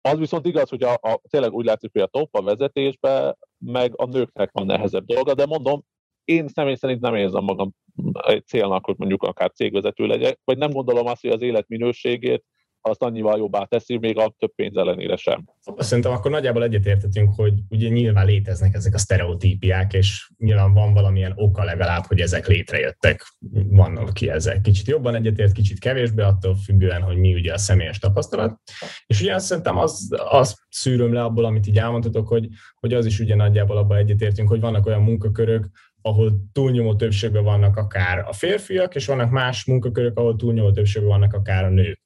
[0.00, 3.92] Az viszont igaz, hogy a, a, tényleg úgy látszik, hogy a top a vezetésbe, meg
[3.96, 5.84] a nőknek van nehezebb dolga, de mondom,
[6.24, 7.72] én személy szerint nem érzem magam
[8.26, 12.44] egy célnak, hogy mondjuk akár cégvezető legyek, vagy nem gondolom azt, hogy az élet minőségét
[12.82, 15.44] azt annyival jobbá teszi, még a több pénz ellenére sem.
[15.76, 21.32] Szerintem akkor nagyjából egyetértetünk, hogy ugye nyilván léteznek ezek a sztereotípiák, és nyilván van valamilyen
[21.36, 23.26] oka legalább, hogy ezek létrejöttek.
[23.68, 24.60] Vannak ki ezek.
[24.60, 28.60] Kicsit jobban egyetért, kicsit kevésbé, attól függően, hogy mi ugye a személyes tapasztalat.
[29.06, 33.06] És ugye azt szerintem az, az szűröm le abból, amit így elmondhatok, hogy, hogy az
[33.06, 35.68] is ugye nagyjából abban egyetértünk, hogy vannak olyan munkakörök,
[36.02, 41.32] ahol túlnyomó többségben vannak akár a férfiak, és vannak más munkakörök, ahol túlnyomó többségben vannak
[41.32, 42.01] akár a nők.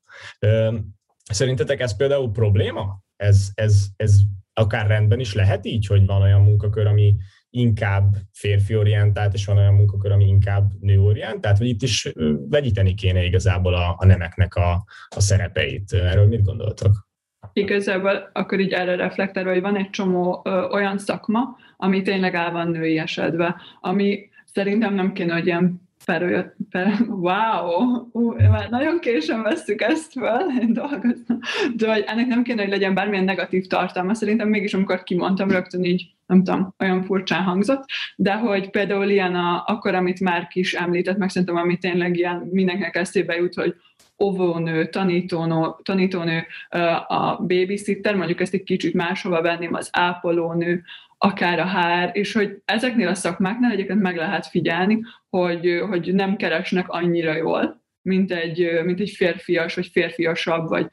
[1.31, 3.01] Szerintetek ez például probléma?
[3.17, 4.21] Ez, ez, ez
[4.53, 7.17] akár rendben is lehet így, hogy van olyan munkakör, ami
[7.51, 12.13] inkább férfiorientált, és van olyan munkakör, ami inkább nőorientált, vagy itt is
[12.49, 15.93] vegyíteni kéne igazából a, a nemeknek a, a szerepeit.
[15.93, 17.09] Erről mit gondoltok?
[17.53, 22.51] Igazából akkor így erre reflektálva, hogy van egy csomó ö, olyan szakma, ami tényleg el
[22.51, 28.99] van női esetve, ami szerintem nem kéne, hogy ilyen felölt, fel, wow, uh, már nagyon
[29.01, 31.39] későn veszük ezt fel, én dolgoztam,
[31.77, 35.85] de hogy ennek nem kéne, hogy legyen bármilyen negatív tartalma, szerintem mégis amikor kimondtam, rögtön
[35.85, 37.85] így nem tudom, olyan furcsán hangzott,
[38.17, 42.49] de hogy például ilyen a, akkor, amit már is említett, meg szerintem, ami tényleg ilyen
[42.51, 43.75] mindenkinek eszébe jut, hogy
[44.23, 46.47] óvónő, tanítónő, tanítónő,
[47.09, 50.83] a babysitter, mondjuk ezt egy kicsit máshova venném, az ápolónő,
[51.19, 56.37] akár a HR, és hogy ezeknél a szakmáknál egyébként meg lehet figyelni, hogy, hogy nem
[56.37, 60.91] keresnek annyira jól, mint egy, mint egy férfias, vagy férfiasabb, vagy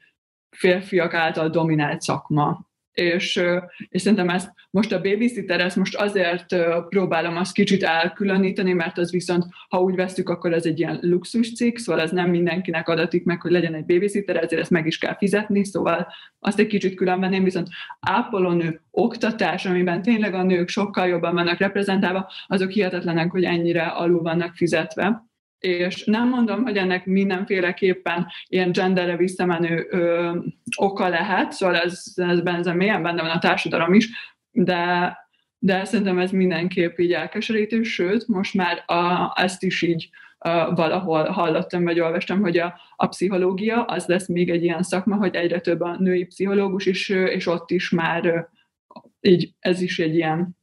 [0.49, 3.41] férfiak által dominált szakma és,
[3.89, 6.55] és szerintem ezt most a babysitter, ezt most azért
[6.89, 11.53] próbálom azt kicsit elkülöníteni, mert az viszont, ha úgy veszük, akkor ez egy ilyen luxus
[11.53, 14.97] cikk, szóval ez nem mindenkinek adatik meg, hogy legyen egy babysitter, ezért ezt meg is
[14.97, 16.07] kell fizetni, szóval
[16.39, 17.67] azt egy kicsit különvenném, viszont
[17.99, 24.21] ápolónő oktatás, amiben tényleg a nők sokkal jobban vannak reprezentálva, azok hihetetlenek, hogy ennyire alul
[24.21, 25.31] vannak fizetve
[25.63, 30.31] és nem mondom, hogy ennek mindenféleképpen ilyen genderre visszamenő ö,
[30.77, 34.09] oka lehet, szóval ez, ez benne, mélyen benne van a társadalom is,
[34.51, 35.17] de,
[35.59, 41.23] de szerintem ez mindenképp így elkeserítő, sőt, most már a, ezt is így uh, valahol
[41.23, 45.59] hallottam, vagy olvastam, hogy a, a pszichológia az lesz még egy ilyen szakma, hogy egyre
[45.59, 48.39] több a női pszichológus is, és ott is már uh,
[49.21, 50.57] így ez is egy ilyen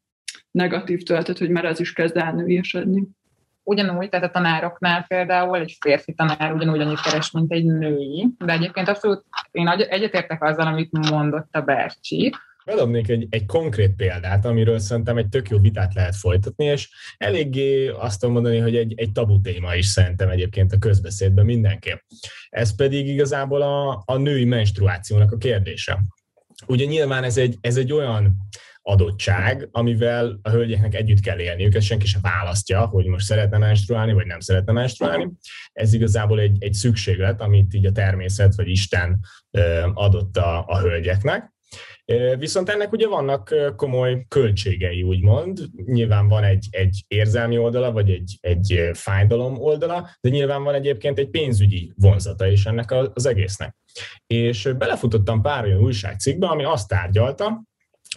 [0.50, 3.08] negatív töltet, hogy már az is kezd elnőiesedni
[3.62, 8.52] ugyanúgy, tehát a tanároknál például egy férfi tanár ugyanúgy annyit keres, mint egy női, de
[8.52, 12.32] egyébként abszolút én egyetértek azzal, amit mondott a Bercsi,
[12.64, 17.88] Bedobnék egy, egy konkrét példát, amiről szerintem egy tök jó vitát lehet folytatni, és eléggé
[17.88, 21.98] azt tudom mondani, hogy egy, egy tabu téma is szerintem egyébként a közbeszédben mindenképp.
[22.50, 25.98] Ez pedig igazából a, a női menstruációnak a kérdése.
[26.66, 28.36] Ugye nyilván ez egy, ez egy olyan
[28.90, 34.12] adottság, amivel a hölgyeknek együtt kell élniük, ez senki sem választja, hogy most szeretne menstruálni,
[34.12, 35.30] vagy nem szeretne menstruálni.
[35.72, 39.20] Ez igazából egy, egy szükséglet, amit így a természet vagy Isten
[39.94, 41.52] adott a, a hölgyeknek.
[42.38, 45.58] Viszont ennek ugye vannak komoly költségei, úgymond.
[45.84, 51.18] Nyilván van egy, egy érzelmi oldala, vagy egy, egy fájdalom oldala, de nyilván van egyébként
[51.18, 53.76] egy pénzügyi vonzata is ennek az egésznek.
[54.26, 57.68] És belefutottam pár olyan újságcikkbe, ami azt tárgyalta,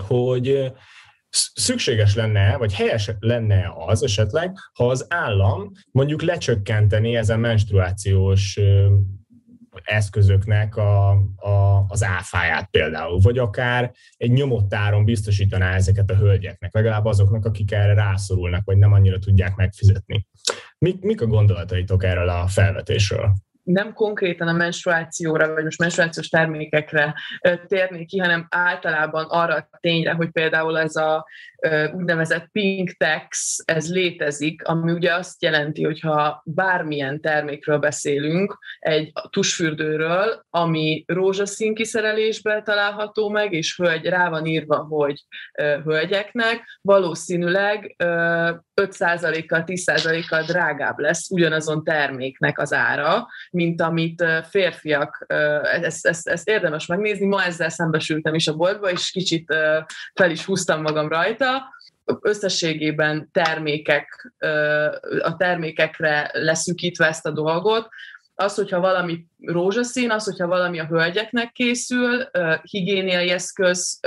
[0.08, 0.72] hogy
[1.54, 8.60] szükséges lenne, vagy helyes lenne az esetleg, ha az állam mondjuk lecsökkenteni ezen menstruációs
[9.84, 16.74] eszközöknek a, a, az áfáját például, vagy akár egy nyomott áron biztosítaná ezeket a hölgyeknek,
[16.74, 20.28] legalább azoknak, akik erre rászorulnak, vagy nem annyira tudják megfizetni.
[20.78, 23.34] Mik, mik a gondolataitok erről a felvetésről?
[23.64, 27.16] Nem konkrétan a menstruációra, vagy most menstruációs termékekre
[27.68, 31.26] térnék ki, hanem általában arra a tényre, hogy például ez a
[31.94, 40.46] úgynevezett pink tax, ez létezik, ami ugye azt jelenti, hogyha bármilyen termékről beszélünk, egy tusfürdőről,
[40.50, 45.24] ami rózsaszín kiszerelésben található meg, és hölgy rá van írva, hogy
[45.84, 47.96] hölgyeknek, valószínűleg
[48.82, 55.26] 5%-kal, 10%-kal drágább lesz ugyanazon terméknek az ára, mint amit férfiak,
[55.82, 59.56] ezt, ezt, ezt érdemes megnézni, ma ezzel szembesültem is a boltba, és kicsit
[60.14, 61.53] fel is húztam magam rajta,
[62.22, 64.34] összességében termékek,
[65.22, 67.90] a termékekre leszűkítve ezt a dolgot,
[68.36, 72.30] az, hogyha valami rózsaszín, az, hogyha valami a hölgyeknek készül,
[72.62, 74.00] higiéniai eszköz,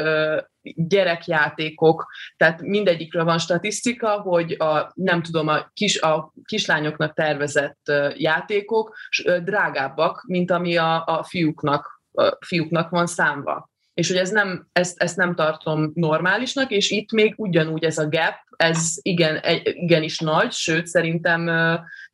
[0.75, 2.07] gyerekjátékok,
[2.37, 8.97] tehát mindegyikről van statisztika, hogy a, nem tudom, a, kis, a kislányoknak tervezett játékok
[9.43, 15.03] drágábbak, mint ami a, a fiúknak, a fiúknak van számva és hogy ez nem, ezt,
[15.03, 20.53] ezt nem tartom normálisnak, és itt még ugyanúgy ez a gap, ez igen, igenis nagy,
[20.53, 21.51] sőt szerintem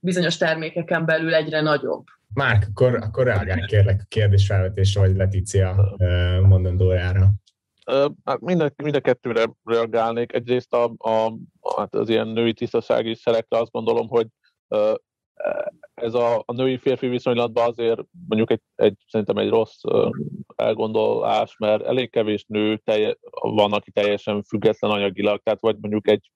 [0.00, 2.04] bizonyos termékeken belül egyre nagyobb.
[2.34, 5.96] Márk, akkor, akkor reagálj kérlek a kérdésfelvetésre, vagy Letícia
[6.42, 7.30] mondandójára.
[8.24, 10.32] Hát mind, a, mind a kettőre reagálnék.
[10.32, 11.32] Egyrészt a, a,
[11.76, 14.26] hát az ilyen női tisztasági szerekre azt gondolom, hogy
[15.94, 19.80] ez a, a női-férfi viszonylatban azért mondjuk egy, egy, szerintem egy rossz
[20.56, 26.30] elgondolás, mert elég kevés nő telje, van, aki teljesen független anyagilag, tehát vagy mondjuk egy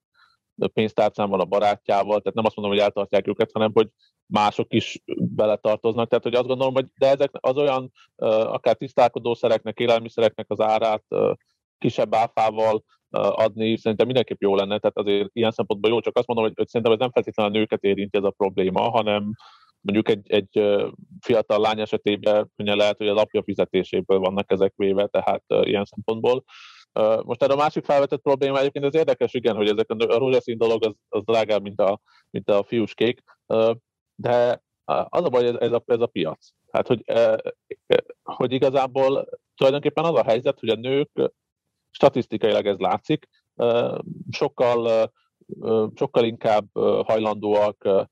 [0.72, 3.88] pénztárcán van a barátjával, tehát nem azt mondom, hogy eltartják őket, hanem hogy
[4.26, 6.08] mások is beletartoznak.
[6.08, 7.92] Tehát, hogy azt gondolom, hogy de ezek az olyan
[8.26, 11.04] akár tisztálkodószereknek, élelmiszereknek az árát
[11.78, 16.44] kisebb áfával adni, szerintem mindenképp jó lenne, tehát azért ilyen szempontból jó, csak azt mondom,
[16.46, 19.32] hogy, hogy szerintem ez nem feltétlenül a nőket érinti ez a probléma, hanem
[19.80, 20.80] mondjuk egy, egy
[21.20, 26.44] fiatal lány esetében lehet, hogy az apja fizetéséből vannak ezek véve, tehát ilyen szempontból.
[27.24, 30.84] Most erre a másik felvetett probléma egyébként az érdekes, igen, hogy ezek a rózsaszín dolog
[30.84, 33.22] az, az drágább, mint a, mint a fiúskék,
[34.14, 36.48] de az a baj, ez, ez, a, ez a piac.
[36.70, 37.04] Hát, hogy,
[38.22, 41.32] hogy igazából tulajdonképpen az a helyzet, hogy a nők
[41.96, 43.28] statisztikailag ez látszik,
[44.30, 45.12] sokkal,
[45.94, 46.66] sokkal inkább
[47.06, 48.08] hajlandóak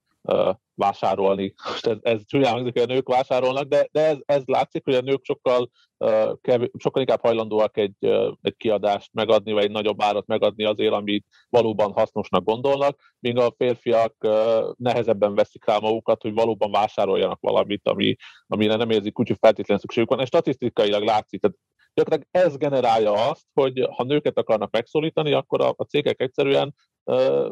[0.74, 1.54] vásárolni.
[1.68, 4.94] Most ez, ez csúnyán hangzik, hogy a nők vásárolnak, de, de ez, ez látszik, hogy
[4.94, 5.70] a nők sokkal,
[6.78, 7.96] sokkal inkább hajlandóak egy,
[8.42, 13.54] egy kiadást megadni, vagy egy nagyobb árat megadni azért, amit valóban hasznosnak gondolnak, míg a
[13.56, 14.28] férfiak
[14.76, 18.16] nehezebben veszik rá magukat, hogy valóban vásároljanak valamit, ami,
[18.46, 20.20] amire nem érzik úgy, hogy feltétlenül szükségük van.
[20.20, 21.56] És statisztikailag látszik, tehát
[21.94, 26.74] gyakorlatilag ez generálja azt, hogy ha nőket akarnak megszólítani, akkor a, a cégek egyszerűen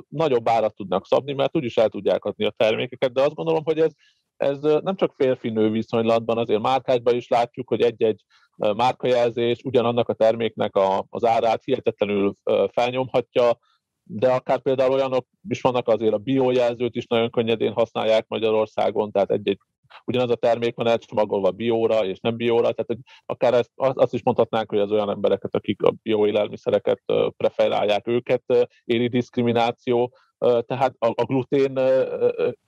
[0.08, 3.78] nagyobb árat tudnak szabni, mert úgyis el tudják adni a termékeket, de azt gondolom, hogy
[3.78, 3.92] ez,
[4.36, 8.24] ez nem csak férfi-nő viszonylatban, azért márkákban is látjuk, hogy egy-egy
[8.56, 12.36] márkajelzés ugyanannak a terméknek a, az árát hihetetlenül
[12.72, 13.58] felnyomhatja,
[14.04, 19.30] de akár például olyanok is vannak azért a biojelzőt is nagyon könnyedén használják Magyarországon, tehát
[19.30, 19.58] egy-egy
[20.04, 24.22] ugyanaz a termék van elcsomagolva bióra és nem bióra, tehát hogy akár ezt, azt is
[24.22, 27.02] mondhatnánk, hogy az olyan embereket, akik a bioélelmiszereket
[27.36, 28.42] preferálják őket,
[28.84, 31.78] éri diszkrimináció, tehát a, a glutén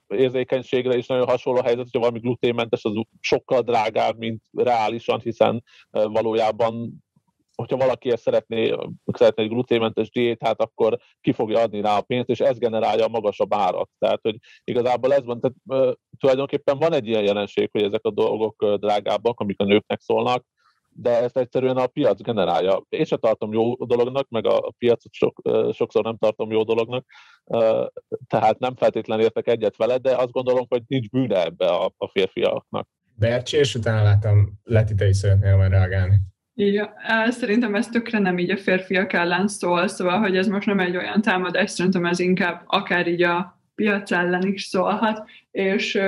[0.07, 5.63] érzékenységre is nagyon hasonló a helyzet, hogyha valami gluténmentes, az sokkal drágább, mint reálisan, hiszen
[5.91, 7.04] valójában
[7.55, 12.29] hogyha valaki ezt szeretné, szeretné egy gluténmentes diétát, akkor ki fogja adni rá a pénzt,
[12.29, 13.91] és ez generálja a magasabb árat.
[13.99, 18.75] Tehát, hogy igazából ez van, tehát tulajdonképpen van egy ilyen jelenség, hogy ezek a dolgok
[18.77, 20.45] drágábbak, amik a nőknek szólnak,
[20.97, 22.83] de ezt egyszerűen a piac generálja.
[22.89, 25.41] Én sem tartom jó dolognak, meg a piacot sok,
[25.73, 27.07] sokszor nem tartom jó dolognak,
[28.27, 32.09] tehát nem feltétlenül értek egyet vele, de azt gondolom, hogy nincs bűne ebbe a, a
[32.09, 32.89] férfiaknak.
[33.17, 36.17] Bercsi, és utána láttam, Leti, te is reagálni.
[36.55, 36.89] Igen,
[37.29, 40.97] szerintem ez tökre nem így a férfiak ellen szól, szóval, hogy ez most nem egy
[40.97, 45.99] olyan támadás, szerintem ez inkább akár így a piac ellen is szólhat, és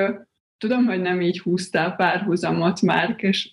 [0.59, 3.51] tudom, hogy nem így húztál párhuzamot már, és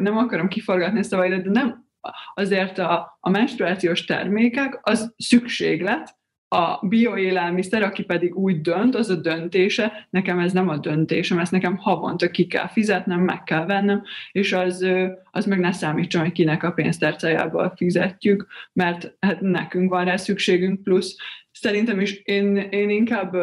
[0.00, 1.86] nem akarom kiforgatni ezt a de nem,
[2.34, 6.17] azért a, a menstruációs termékek az szükséglet,
[6.48, 11.52] a bioélelmiszer, aki pedig úgy dönt, az a döntése, nekem ez nem a döntésem, ezt
[11.52, 14.86] nekem havonta ki kell fizetnem, meg kell vennem, és az,
[15.30, 20.82] az meg ne számítson, hogy kinek a pénztárcájából fizetjük, mert hát nekünk van rá szükségünk,
[20.82, 21.16] plusz
[21.50, 23.36] szerintem is én, én inkább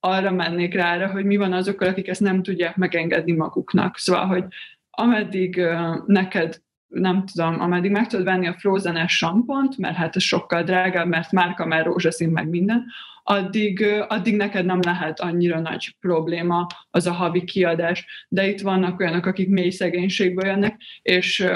[0.00, 3.98] arra mennék rá, hogy mi van azokkal, akik ezt nem tudják megengedni maguknak.
[3.98, 4.44] Szóval, hogy
[4.90, 5.60] ameddig
[6.06, 11.06] neked nem tudom, ameddig meg tudod venni a frozen sampont, mert hát ez sokkal drágább,
[11.06, 12.84] mert márka már rózsaszín, meg minden,
[13.22, 18.26] addig, addig neked nem lehet annyira nagy probléma az a havi kiadás.
[18.28, 21.46] De itt vannak olyanok, akik mély szegénységből jönnek, és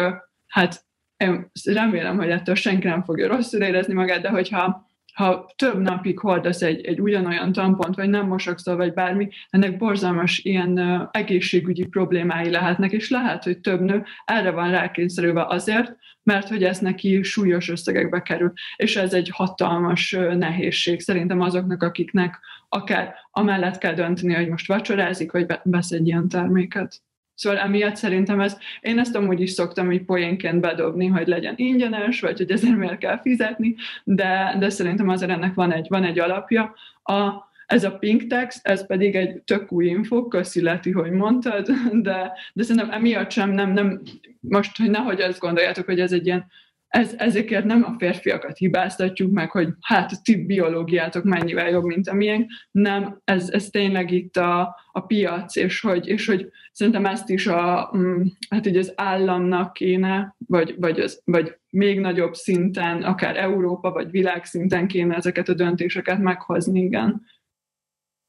[0.47, 0.85] hát
[1.16, 6.18] én remélem, hogy ettől senki nem fogja rosszul érezni magát, de hogyha ha több napig
[6.18, 12.51] hordasz egy, egy ugyanolyan tampont, vagy nem mosakszol, vagy bármi, ennek borzalmas ilyen egészségügyi problémái
[12.51, 17.68] lehetnek, és lehet, hogy több nő erre van rákényszerülve azért, mert hogy ez neki súlyos
[17.68, 18.53] összegekbe kerül.
[18.77, 25.33] És ez egy hatalmas nehézség szerintem azoknak, akiknek akár amellett kell dönteni, hogy most vacsorázik,
[25.33, 27.03] vagy vesz egy ilyen terméket.
[27.42, 32.20] Szóval emiatt szerintem ez, én ezt amúgy is szoktam így poénként bedobni, hogy legyen ingyenes,
[32.20, 33.74] vagy hogy ezért miért kell fizetni,
[34.05, 36.74] de, de szerintem azért ennek van egy, van egy alapja.
[37.02, 37.33] A,
[37.66, 42.33] ez a pink text, ez pedig egy tök új info, köszi Leti, hogy mondtad, de,
[42.52, 44.00] de szerintem emiatt sem nem, nem,
[44.40, 46.46] most, hogy nehogy azt gondoljátok, hogy ez egy ilyen
[46.92, 52.14] ez, ezekért nem a férfiakat hibáztatjuk meg, hogy hát ti biológiátok mennyivel jobb, mint a
[52.14, 57.28] miénk, nem, ez, ez tényleg itt a, a piac, és hogy, és hogy szerintem ezt
[57.28, 63.02] is a, mm, hát így az államnak kéne, vagy, vagy, az, vagy még nagyobb szinten,
[63.02, 67.22] akár Európa, vagy világszinten kéne ezeket a döntéseket meghozni, igen.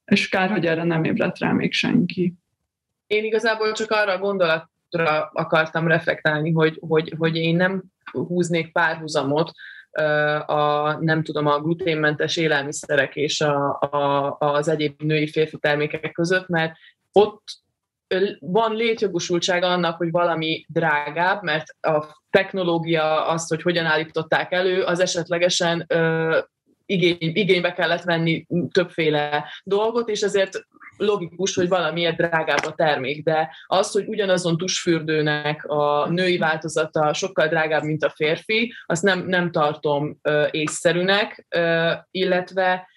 [0.05, 2.33] És kár, hogy erre nem ébredt rá még senki.
[3.07, 4.19] Én igazából csak arra a
[4.93, 9.51] gondolatra akartam reflektálni, hogy, hogy, hogy én nem húznék párhuzamot
[10.45, 16.47] a, nem tudom, a gluténmentes élelmiszerek és a, a, az egyéb női férfi termékek között,
[16.47, 16.73] mert
[17.11, 17.43] ott
[18.39, 24.99] van létjogosultsága annak, hogy valami drágább, mert a technológia, az, hogy hogyan állították elő, az
[24.99, 26.39] esetlegesen ö,
[26.85, 30.65] igény, igénybe kellett venni többféle dolgot, és ezért
[31.03, 37.47] logikus, hogy valamiért drágább a termék, de az, hogy ugyanazon tusfürdőnek a női változata sokkal
[37.47, 42.87] drágább, mint a férfi, azt nem, nem tartom ö, észszerűnek, ö, illetve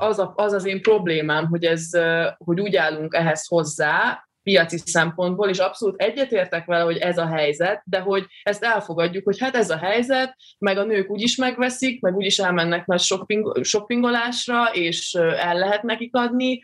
[0.00, 1.90] az, a, az az én problémám, hogy, ez,
[2.38, 7.82] hogy úgy állunk ehhez hozzá, piaci szempontból, és abszolút egyetértek vele, hogy ez a helyzet,
[7.84, 12.16] de hogy ezt elfogadjuk, hogy hát ez a helyzet, meg a nők úgyis megveszik, meg
[12.16, 16.60] úgyis elmennek nagy shopping, shoppingolásra, és el lehet nekik adni,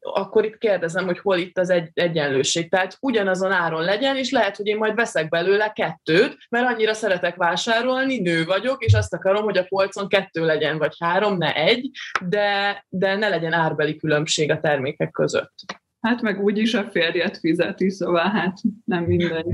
[0.00, 2.70] akkor itt kérdezem, hogy hol itt az egy, egyenlőség.
[2.70, 7.36] Tehát ugyanazon áron legyen, és lehet, hogy én majd veszek belőle kettőt, mert annyira szeretek
[7.36, 11.90] vásárolni, nő vagyok, és azt akarom, hogy a polcon kettő legyen, vagy három, ne egy,
[12.20, 15.54] de, de ne legyen árbeli különbség a termékek között.
[16.00, 19.46] Hát meg úgyis a férjet fizeti, szóval hát nem mindegy.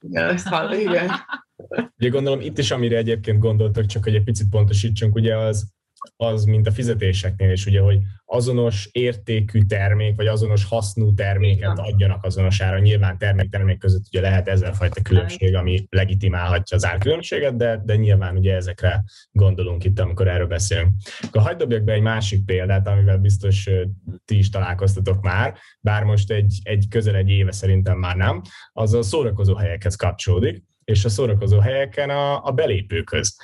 [0.00, 0.38] Igen,
[0.72, 1.10] igen.
[1.98, 5.72] Ugye gondolom itt is, amire egyébként gondoltak, csak hogy egy picit pontosítsunk, ugye az,
[6.16, 12.24] az, mint a fizetéseknél is, ugye, hogy azonos értékű termék, vagy azonos hasznú terméket adjanak
[12.24, 12.78] azonos ára.
[12.78, 18.54] Nyilván termék-termék között ugye lehet ezerfajta különbség, ami legitimálhatja az árkülönbséget, de, de nyilván ugye
[18.54, 20.92] ezekre gondolunk itt, amikor erről beszélünk.
[21.20, 23.70] Akkor hagyd dobjak be egy másik példát, amivel biztos
[24.24, 28.42] ti is találkoztatok már, bár most egy, egy közel egy éve szerintem már nem,
[28.72, 33.36] az a szórakozó helyekhez kapcsolódik és a szórakozó helyeken a, a belépőköz.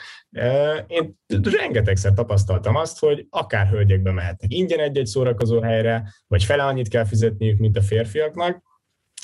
[0.87, 1.19] Én
[1.59, 7.05] rengetegszer tapasztaltam azt, hogy akár hölgyekbe mehetnek ingyen egy-egy szórakozó helyre, vagy fele annyit kell
[7.05, 8.63] fizetniük, mint a férfiaknak,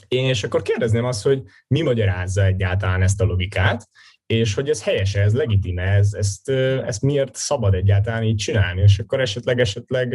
[0.09, 3.89] és akkor kérdezném azt, hogy mi magyarázza egyáltalán ezt a logikát,
[4.27, 6.49] és hogy ez helyese, ez legitime, ez, ezt,
[6.87, 10.15] ezt miért szabad egyáltalán így csinálni, és akkor esetleg, esetleg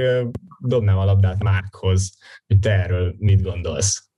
[0.59, 4.10] dobnám a labdát Márkhoz, hogy te erről mit gondolsz.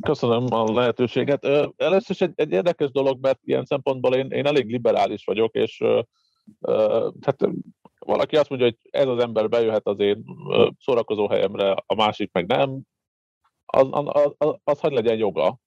[0.00, 1.44] Köszönöm a lehetőséget.
[1.76, 5.82] Először is egy, egy érdekes dolog, mert ilyen szempontból én, én elég liberális vagyok, és
[7.20, 7.48] hát
[7.98, 10.24] valaki azt mondja, hogy ez az ember bejöhet az én
[10.78, 12.80] szórakozó helyemre, a másik meg nem,
[13.66, 15.58] az, az, az, az hogy legyen joga.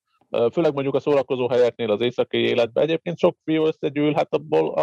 [0.52, 4.74] Főleg mondjuk a szórakozó helyeknél az éjszakai életben egyébként sok fiú összegyűl, hát abból,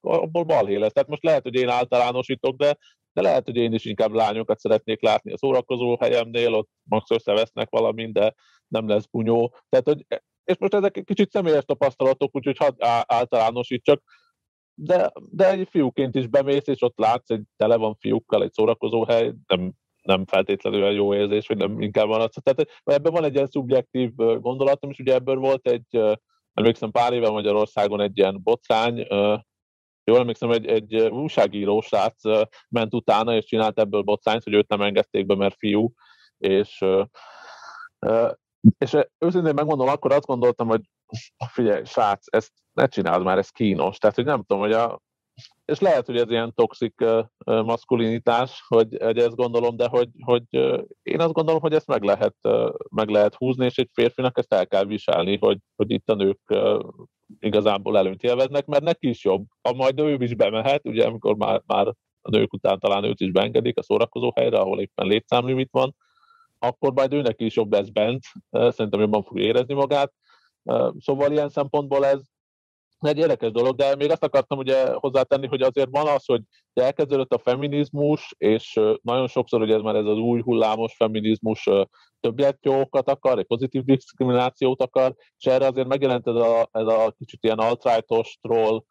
[0.00, 0.92] abból balhé lesz.
[0.92, 2.76] Tehát most lehet, hogy én általánosítok, de,
[3.18, 7.70] de lehet, hogy én is inkább lányokat szeretnék látni a szórakozó helyemnél, ott max összevesznek
[7.70, 8.34] valamint, de
[8.68, 9.54] nem lesz bunyó.
[9.68, 10.06] Tehát, hogy,
[10.44, 12.74] és most ezek egy kicsit személyes tapasztalatok, úgyhogy hadd
[13.06, 14.02] általánosítsak,
[14.74, 19.04] de, de egy fiúként is bemész, és ott látsz, hogy tele van fiúkkal egy szórakozó
[19.04, 22.30] hely, nem, nem feltétlenül egy jó érzés, vagy nem inkább van az.
[22.42, 26.18] Tehát ebben van egy ilyen szubjektív gondolatom, és ugye ebből volt egy,
[26.52, 29.06] emlékszem pár éve Magyarországon egy ilyen botrány,
[30.08, 32.22] jól emlékszem, egy, egy újságíró srác
[32.68, 35.92] ment utána, és csinált ebből botrányt, hogy őt nem engedték be, mert fiú,
[36.38, 36.84] és
[38.78, 40.80] és őszintén megmondom, akkor azt gondoltam, hogy
[41.52, 43.98] figyelj, srác, ezt ne csináld már, ez kínos.
[43.98, 45.00] Tehát, hogy nem tudom, hogy a,
[45.64, 47.04] és lehet, hogy ez ilyen toxik
[47.44, 50.44] maszkulinitás, hogy, hogy ezt gondolom, de hogy, hogy
[51.02, 52.36] én azt gondolom, hogy ezt meg lehet,
[52.90, 56.40] meg lehet húzni, és egy férfinak ezt el kell viselni, hogy, hogy itt a nők
[57.40, 59.46] igazából előnyt élveznek, mert neki is jobb.
[59.62, 61.86] Ha majd ő is bemehet, ugye amikor már, már
[62.20, 65.94] a nők után talán őt is beengedik a szórakozó helyre, ahol éppen létszámlimit van,
[66.58, 70.12] akkor majd őnek is jobb lesz bent, szerintem jobban fog érezni magát.
[70.98, 72.20] Szóval ilyen szempontból ez
[73.00, 76.42] egy érdekes dolog, de még azt akartam ugye hozzátenni, hogy azért van az, hogy
[76.72, 81.68] elkezdődött a feminizmus, és nagyon sokszor hogy ez már ez az új hullámos feminizmus
[82.20, 87.44] többletjókat akar, egy pozitív diszkriminációt akar, és erre azért megjelent ez a, ez a kicsit
[87.44, 88.82] ilyen alt-rightos troll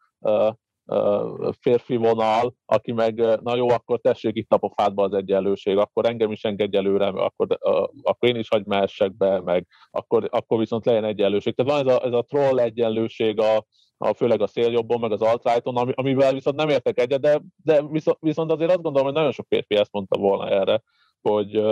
[1.60, 6.32] férfi vonal, aki meg, na jó, akkor tessék itt a pofádba az egyenlőség, akkor engem
[6.32, 7.58] is engedj előre, akkor,
[8.02, 11.54] akkor én is mehessek be, meg akkor, akkor viszont legyen egyenlőség.
[11.54, 13.66] Tehát van ez a, ez a troll egyenlőség a,
[13.98, 17.82] a, főleg a széljobbon, meg az alt ami, amivel viszont nem értek egyet, de, de
[17.82, 20.82] viszont, viszont azért azt gondolom, hogy nagyon sok férfi ezt mondta volna erre,
[21.20, 21.62] hogy,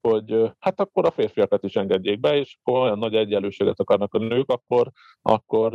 [0.00, 4.18] hogy hát akkor a férfiakat is engedjék be, és akkor olyan nagy egyenlőséget akarnak a
[4.18, 4.90] nők, akkor,
[5.22, 5.74] akkor,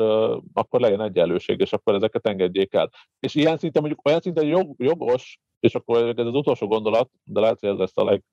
[0.54, 2.90] akkor legyen egyenlőség, és akkor ezeket engedjék el.
[3.20, 7.40] És ilyen szinten mondjuk olyan szinten jog, jogos, és akkor ez az utolsó gondolat, de
[7.40, 8.24] lehet, hogy ez lesz a leg,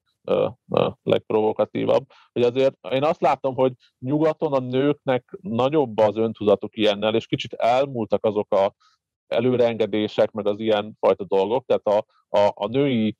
[1.02, 7.26] legprovokatívabb, hogy azért én azt látom, hogy nyugaton a nőknek nagyobb az öntudatuk ilyennel, és
[7.26, 8.74] kicsit elmúltak azok a
[9.26, 12.04] előreengedések, meg az ilyen fajta dolgok, tehát a,
[12.38, 13.16] a, a női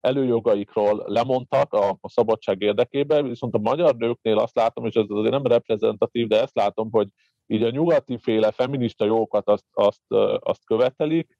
[0.00, 5.32] előjogaikról lemondtak a, a szabadság érdekében, viszont a magyar nőknél azt látom, és ez azért
[5.32, 7.08] nem reprezentatív, de ezt látom, hogy
[7.46, 10.02] így a nyugati féle feminista jókat azt, azt,
[10.38, 11.38] azt követelik,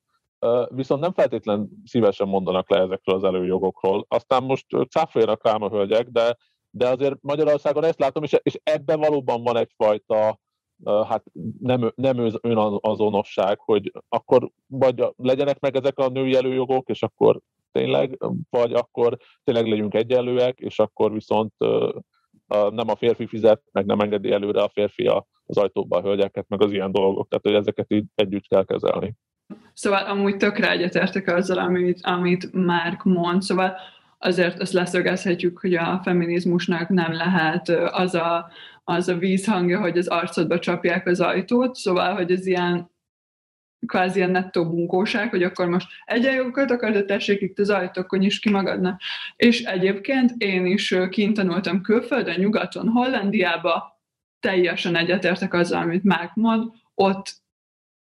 [0.69, 4.05] viszont nem feltétlen szívesen mondanak le ezekről az előjogokról.
[4.09, 6.37] Aztán most cáfoljanak rám a hölgyek, de,
[6.71, 10.41] de azért Magyarországon ezt látom, és, és ebben valóban van egyfajta
[10.85, 11.25] hát
[11.61, 17.41] nem, nem önazonosság, hogy akkor vagy legyenek meg ezek a női előjogok, és akkor
[17.73, 18.19] tényleg,
[18.51, 21.53] vagy akkor tényleg legyünk egyenlőek, és akkor viszont
[22.49, 25.07] nem a férfi fizet, meg nem engedi előre a férfi
[25.47, 29.15] az ajtóba a hölgyeket, meg az ilyen dolgok, tehát hogy ezeket így együtt kell kezelni.
[29.73, 33.77] Szóval amúgy tökre egyetértek azzal, amit, amit Márk mond, szóval
[34.19, 38.51] azért azt leszögezhetjük, hogy a feminizmusnak nem lehet az a,
[38.85, 42.91] az a vízhangja, hogy az arcodba csapják az ajtót, szóval, hogy ez ilyen
[43.87, 48.39] kvázi ilyen nettó bunkóság, hogy akkor most egyenjogokat akar, de tessék itt az ajtókon is
[48.39, 49.01] ki magadnak.
[49.37, 54.01] És egyébként én is kint tanultam külföldön, nyugaton, Hollandiába,
[54.41, 57.45] teljesen egyetértek azzal, amit Márk mond, ott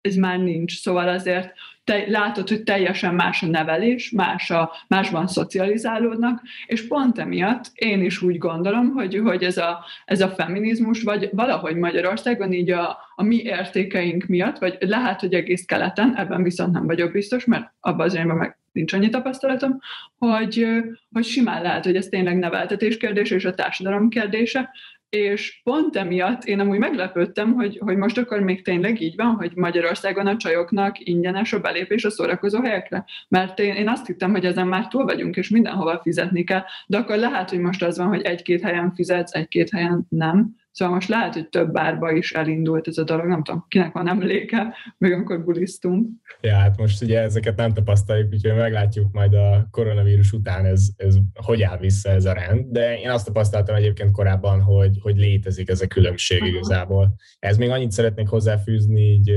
[0.02, 0.80] ez már nincs.
[0.80, 1.52] Szóval azért
[1.84, 8.02] te, látod, hogy teljesen más a nevelés, más a, másban szocializálódnak, és pont emiatt én
[8.04, 12.98] is úgy gondolom, hogy, hogy ez, a, ez a feminizmus, vagy valahogy Magyarországon így a,
[13.14, 17.72] a mi értékeink miatt, vagy lehet, hogy egész keleten, ebben viszont nem vagyok biztos, mert
[17.80, 19.78] abban az évben meg nincs annyi tapasztalatom,
[20.18, 20.66] hogy,
[21.12, 24.70] hogy simán lehet, hogy ez tényleg neveltetés kérdése és a társadalom kérdése,
[25.16, 29.52] és pont emiatt én amúgy meglepődtem, hogy, hogy most akkor még tényleg így van, hogy
[29.54, 33.04] Magyarországon a csajoknak ingyenes a belépés a szórakozó helyekre.
[33.28, 36.98] Mert én, én azt hittem, hogy ezen már túl vagyunk, és mindenhova fizetni kell, de
[36.98, 40.56] akkor lehet, hogy most az van, hogy egy-két helyen fizetsz, egy-két helyen nem.
[40.72, 44.08] Szóval most lehet, hogy több bárba is elindult ez a dolog, nem tudom, kinek van
[44.08, 46.08] emléke, még amikor bulisztunk.
[46.40, 51.16] Ja, hát most ugye ezeket nem tapasztaljuk, úgyhogy meglátjuk majd a koronavírus után ez, ez
[51.34, 55.68] hogy áll vissza ez a rend, de én azt tapasztaltam egyébként korábban, hogy, hogy létezik
[55.68, 56.54] ez a különbség uh-huh.
[56.54, 57.14] igazából.
[57.38, 59.32] Ez még annyit szeretnék hozzáfűzni, így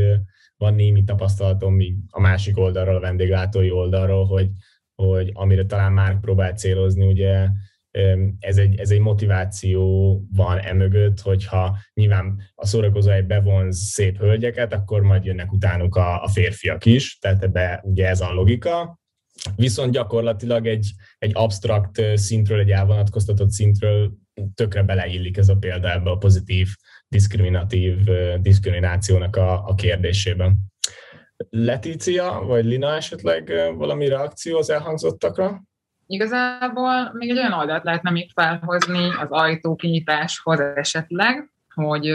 [0.57, 4.49] van némi tapasztalatom így a másik oldalról, a vendéglátói oldalról, hogy,
[4.95, 7.47] hogy amire talán már próbál célozni, ugye
[8.39, 15.01] ez egy, ez egy motiváció van emögött, hogyha nyilván a szórakozóhely bevonz szép hölgyeket, akkor
[15.01, 18.99] majd jönnek utánuk a, a férfiak is, tehát ebbe ugye ez a logika.
[19.55, 24.13] Viszont gyakorlatilag egy, egy absztrakt szintről, egy elvonatkoztatott szintről
[24.53, 26.67] tökre beleillik ez a példa ebbe a pozitív,
[27.07, 27.97] diszkriminatív
[28.41, 30.57] diszkriminációnak a, a kérdésében.
[31.49, 35.63] Letícia vagy Lina esetleg valami reakció az elhangzottakra?
[36.07, 42.11] Igazából még egy olyan oldalt lehetne még felhozni az ajtó kinyitáshoz esetleg, hogy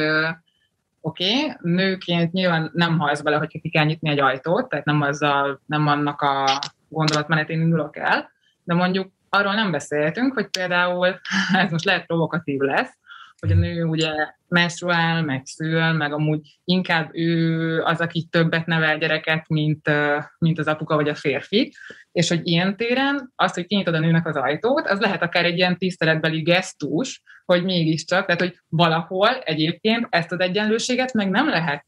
[1.01, 5.01] oké, okay, nőként nyilván nem hajsz bele, hogy ki kell nyitni egy ajtót, tehát nem,
[5.01, 8.31] azzal, nem annak a gondolatmenetén indulok el,
[8.65, 11.07] de mondjuk arról nem beszéltünk, hogy például,
[11.63, 12.99] ez most lehet provokatív lesz,
[13.41, 14.13] hogy a nő ugye
[14.49, 19.91] menstruál, meg szül, meg amúgy inkább ő az, aki többet nevel gyereket, mint,
[20.39, 21.73] mint az apuka vagy a férfi,
[22.13, 25.57] és hogy ilyen téren azt, hogy kinyitod a nőnek az ajtót, az lehet akár egy
[25.57, 31.85] ilyen tiszteletbeli gesztus, hogy mégiscsak, tehát hogy valahol egyébként ezt az egyenlőséget meg nem lehet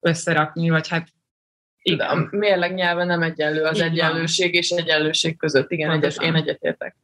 [0.00, 1.08] összerakni, vagy hát
[1.82, 2.08] igen.
[2.08, 3.90] A mérleg nyelven nem egyenlő az Igen.
[3.90, 5.70] egyenlőség és egyenlőség között.
[5.70, 6.96] Igen, egyes, én egyetértek.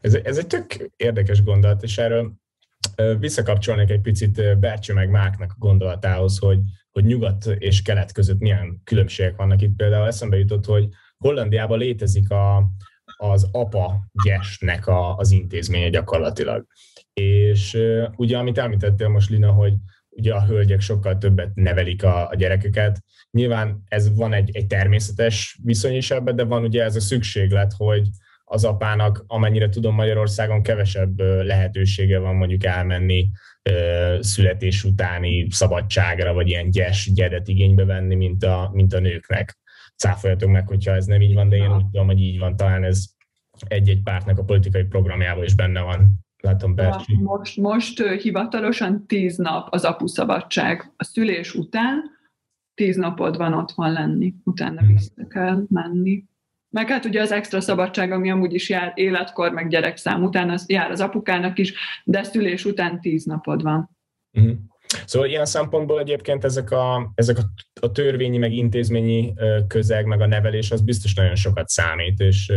[0.00, 2.32] Ez, ez egy tök érdekes gondolat, és erről
[3.18, 6.58] visszakapcsolnék egy picit Bercső meg Máknak a gondolatához, hogy,
[6.90, 9.76] hogy nyugat és kelet között milyen különbségek vannak itt.
[9.76, 12.70] Például eszembe jutott, hogy Hollandiában létezik a,
[13.16, 16.66] az apa gyesnek a, az intézménye gyakorlatilag.
[17.12, 17.78] És
[18.16, 19.72] ugye, amit említettél most, Lina, hogy
[20.08, 23.04] ugye a hölgyek sokkal többet nevelik a, a gyerekeket.
[23.30, 27.72] Nyilván ez van egy, egy természetes viszony is ebben, de van ugye ez a szükséglet,
[27.72, 28.08] hogy,
[28.48, 33.30] az apának, amennyire tudom Magyarországon kevesebb lehetősége van mondjuk elmenni
[34.20, 39.58] születés utáni szabadságra, vagy ilyen gyes, gyedet igénybe venni, mint a, mint a nőknek.
[39.96, 42.56] Cáfoljatok meg, hogyha ez nem így van, de én úgy tudom, hogy így van.
[42.56, 43.04] Talán ez
[43.66, 46.26] egy-egy pártnak a politikai programjában is benne van.
[46.42, 47.16] Látom, Bercsi.
[47.16, 50.92] Most, most hivatalosan tíz nap az apuszabadság.
[50.96, 52.02] A szülés után
[52.74, 54.92] tíz napod van otthon lenni, utána hmm.
[54.92, 56.24] vissza kell menni.
[56.70, 60.64] Meg hát ugye az extra szabadság, ami amúgy is jár életkor, meg gyerekszám után, az
[60.68, 63.96] jár az apukának is, de szülés után tíz napod van.
[64.40, 64.50] Mm.
[65.04, 67.42] Szóval ilyen szempontból egyébként ezek a, ezek a,
[67.80, 69.34] a törvényi, meg intézményi
[69.66, 72.52] közeg, meg a nevelés, az biztos nagyon sokat számít, és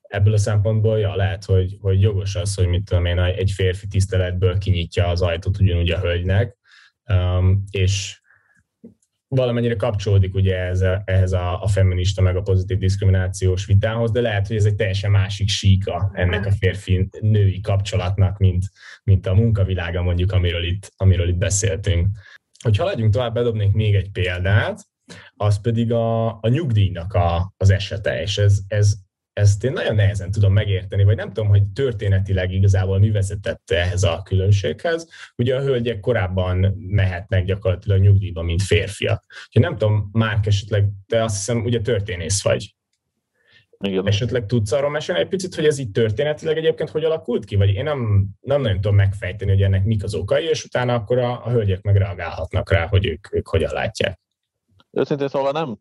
[0.00, 3.86] ebből a szempontból ja, lehet, hogy, hogy jogos az, hogy mit tudom én, egy férfi
[3.86, 6.56] tiszteletből kinyitja az ajtót ugyanúgy a hölgynek,
[7.70, 8.19] és
[9.36, 14.20] valamennyire kapcsolódik ugye ez a, ehhez a, a feminista meg a pozitív diszkriminációs vitához, de
[14.20, 18.64] lehet, hogy ez egy teljesen másik síka ennek a férfi-női kapcsolatnak, mint,
[19.04, 22.08] mint a munkavilága mondjuk, amiről itt, amiről itt beszéltünk.
[22.64, 24.80] Hogy haladjunk tovább, bedobnék még egy példát,
[25.36, 28.94] az pedig a, a nyugdíjnak a, az esete, és ez, ez
[29.40, 34.02] ezt én nagyon nehezen tudom megérteni, vagy nem tudom, hogy történetileg igazából mi vezetett ehhez
[34.02, 35.08] a különbséghez.
[35.36, 39.24] Ugye a hölgyek korábban mehetnek gyakorlatilag nyugdíjba, mint férfiak.
[39.46, 42.74] Úgyhogy nem tudom, Márk esetleg, te azt hiszem, ugye történész vagy.
[43.84, 44.06] Igen.
[44.06, 47.56] Esetleg tudsz arról mesélni egy picit, hogy ez így történetileg egyébként hogy alakult ki?
[47.56, 51.18] Vagy én nem, nem nagyon tudom megfejteni, hogy ennek mik az okai, és utána akkor
[51.18, 54.19] a, a hölgyek megreagálhatnak rá, hogy ők, ők hogyan látják.
[54.90, 55.76] Őszintén szóval nem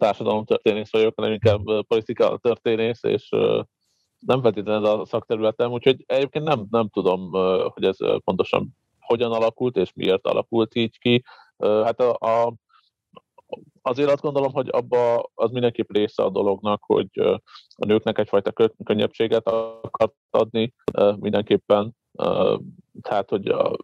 [0.46, 3.30] történész vagyok, hanem inkább politika történész, és
[4.20, 7.32] nem feltétlenül a szakterületem, úgyhogy egyébként nem, nem tudom,
[7.74, 11.24] hogy ez pontosan hogyan alakult, és miért alakult így ki.
[11.58, 12.54] Hát a, a,
[13.82, 17.10] azért azt gondolom, hogy abba az mindenképp része a dolognak, hogy
[17.76, 20.74] a nőknek egyfajta könnyebbséget akart adni
[21.20, 21.96] mindenképpen.
[23.02, 23.76] Tehát, hogy, a,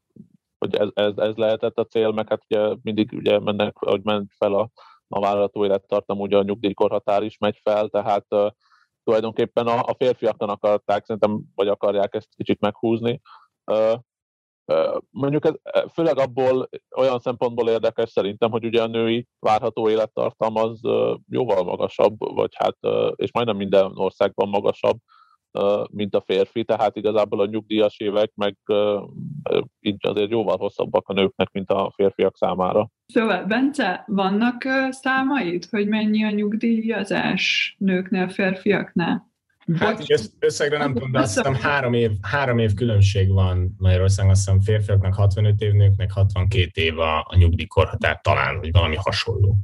[0.58, 4.32] hogy ez, ez, ez, lehetett a cél, meg hát ugye mindig ugye mennek, hogy ment
[4.38, 4.70] fel a,
[5.08, 8.26] a vállalatú élettartam, ugye a nyugdíjkorhatár is megy fel, tehát
[9.04, 13.22] tulajdonképpen a, a férfiaknak akarták, szerintem, vagy akarják ezt kicsit meghúzni.
[15.10, 15.54] Mondjuk ez
[15.94, 20.80] főleg abból olyan szempontból érdekes szerintem, hogy ugye a női várható élettartam az
[21.30, 22.78] jóval magasabb, vagy hát,
[23.16, 24.98] és majdnem minden országban magasabb,
[25.92, 28.58] mint a férfi, tehát igazából a nyugdíjas évek meg
[29.80, 32.90] így azért jóval hosszabbak a nőknek, mint a férfiak számára.
[33.06, 39.34] Szóval, Bence, vannak számaid, hogy mennyi a nyugdíjazás nőknél, férfiaknál?
[39.80, 44.32] Hát így összegre nem tudom, de azt hiszem három év, három év különbség van Magyarországon,
[44.32, 49.58] azt hiszem férfiaknak 65 év, nőknek 62 év a, a nyugdíjkorhatár talán, vagy valami hasonló.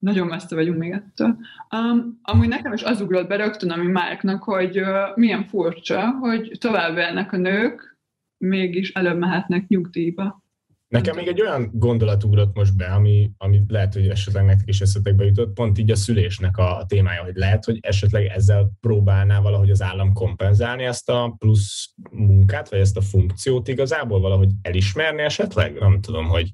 [0.00, 1.36] Nagyon messze vagyunk még ettől.
[1.76, 6.56] Um, amúgy nekem is az ugrott be rögtön, ami Márknak, hogy uh, milyen furcsa, hogy
[6.58, 7.98] tovább élnek a nők,
[8.36, 10.42] mégis előbb mehetnek nyugdíjba.
[10.88, 14.80] Nekem még egy olyan gondolat ugrott most be, ami, ami lehet, hogy esetleg nektek is
[14.80, 19.70] eszetekbe jutott, pont így a szülésnek a, témája, hogy lehet, hogy esetleg ezzel próbálná valahogy
[19.70, 25.78] az állam kompenzálni ezt a plusz munkát, vagy ezt a funkciót igazából valahogy elismerni esetleg?
[25.78, 26.50] Nem tudom, hogy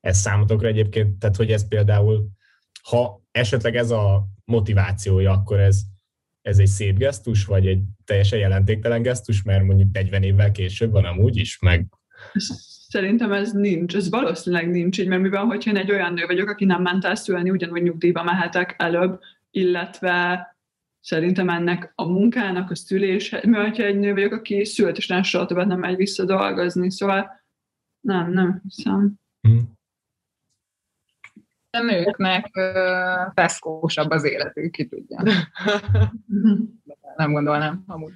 [0.00, 2.28] ez számotokra egyébként, tehát hogy ez például,
[2.88, 5.80] ha esetleg ez a motivációja, akkor ez,
[6.40, 11.04] ez egy szép gesztus, vagy egy teljesen jelentéktelen gesztus, mert mondjuk 40 évvel később van
[11.04, 11.86] amúgy is, meg
[12.88, 16.48] Szerintem ez nincs, ez valószínűleg nincs így, mert mivel, hogyha én egy olyan nő vagyok,
[16.48, 19.20] aki nem ment el szülni, ugyanúgy nyugdíjba mehetek előbb,
[19.50, 20.46] illetve
[21.00, 25.22] szerintem ennek a munkának, a szülés, mert hogyha egy nő vagyok, aki szült, és nem
[25.22, 27.30] soha többet nem megy vissza dolgozni, szóval
[28.00, 29.14] nem, nem hiszem.
[29.40, 29.77] Hmm.
[31.70, 32.50] A nőknek
[33.34, 35.22] feszkósabb az életük, ki tudja.
[37.16, 38.12] nem gondolnám, amúgy.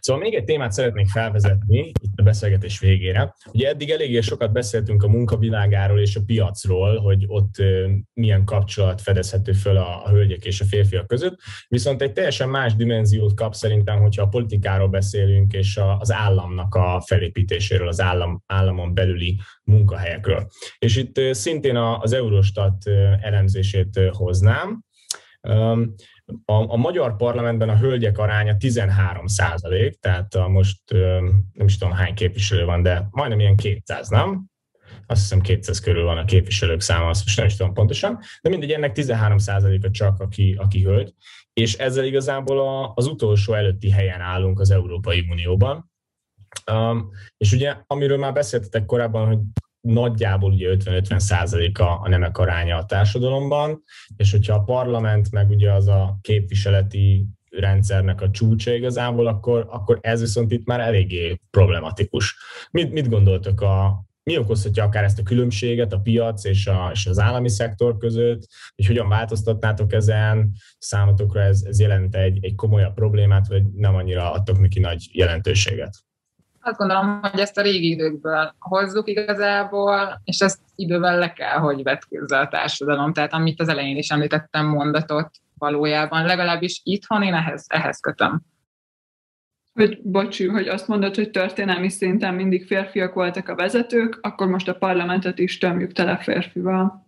[0.00, 3.34] Szóval még egy témát szeretnék felvezetni itt a beszélgetés végére.
[3.52, 7.54] Ugye eddig eléggé sokat beszéltünk a munkavilágáról és a piacról, hogy ott
[8.12, 13.34] milyen kapcsolat fedezhető föl a, hölgyek és a férfiak között, viszont egy teljesen más dimenziót
[13.34, 19.40] kap szerintem, hogyha a politikáról beszélünk, és az államnak a felépítéséről, az állam, államon belüli
[19.64, 20.48] munkahelyekről.
[20.78, 22.86] És itt szintén az Eurostat
[23.20, 24.86] elemzését hoznám.
[26.44, 30.80] A, a magyar parlamentben a hölgyek aránya 13 százalék, tehát a most
[31.52, 34.46] nem is tudom hány képviselő van, de majdnem ilyen 200, nem?
[35.06, 38.48] Azt hiszem 200 körül van a képviselők száma, azt most nem is tudom pontosan, de
[38.48, 41.14] mindegy, ennek 13 százaléka csak, aki, aki hölgy,
[41.52, 45.90] és ezzel igazából a, az utolsó előtti helyen állunk az Európai Unióban.
[46.72, 49.38] Um, és ugye, amiről már beszéltetek korábban, hogy
[49.92, 53.82] nagyjából ugye 50-50 százalék a, a nemek aránya a társadalomban,
[54.16, 59.98] és hogyha a parlament meg ugye az a képviseleti rendszernek a csúcsa igazából, akkor, akkor
[60.00, 62.36] ez viszont itt már eléggé problematikus.
[62.70, 67.06] Mit, mit gondoltok a, mi okozhatja akár ezt a különbséget a piac és, a, és
[67.06, 72.94] az állami szektor között, hogy hogyan változtatnátok ezen, számotokra ez, ez jelent egy, egy komolyabb
[72.94, 76.07] problémát, vagy nem annyira adtok neki nagy jelentőséget?
[76.60, 81.82] Azt gondolom, hogy ezt a régi időkből hozzuk igazából, és ezt idővel le kell, hogy
[81.82, 83.12] vetkőzze a társadalom.
[83.12, 88.42] Tehát amit az elején is említettem mondatot valójában, legalábbis itthon én ehhez, ehhez kötöm.
[89.72, 94.68] Hogy, bocsi, hogy azt mondod, hogy történelmi szinten mindig férfiak voltak a vezetők, akkor most
[94.68, 97.06] a parlamentet is tömjük tele férfival.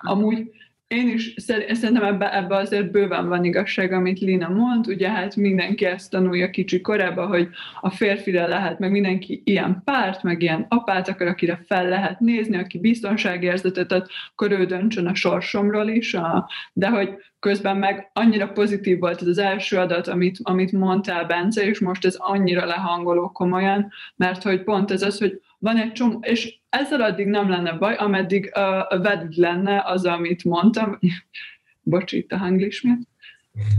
[0.00, 0.50] Amúgy
[0.88, 5.84] én is szerintem ebbe, ebbe azért bőven van igazság, amit Lina mond, ugye hát mindenki
[5.84, 7.48] ezt tanulja kicsi korában, hogy
[7.80, 12.56] a férfire lehet, meg mindenki ilyen párt, meg ilyen apát akar, akire fel lehet nézni,
[12.56, 17.10] aki biztonságérzetet ad, akkor ő döntsön a sorsomról is, a, de hogy
[17.40, 22.04] közben meg annyira pozitív volt ez az első adat, amit, amit mondtál, Bence, és most
[22.04, 27.00] ez annyira lehangoló komolyan, mert hogy pont ez az, hogy van egy csomó, és ezzel
[27.00, 30.98] addig nem lenne baj, ameddig uh, valid lenne az, amit mondtam,
[31.82, 33.06] bocs, a hanglis miatt,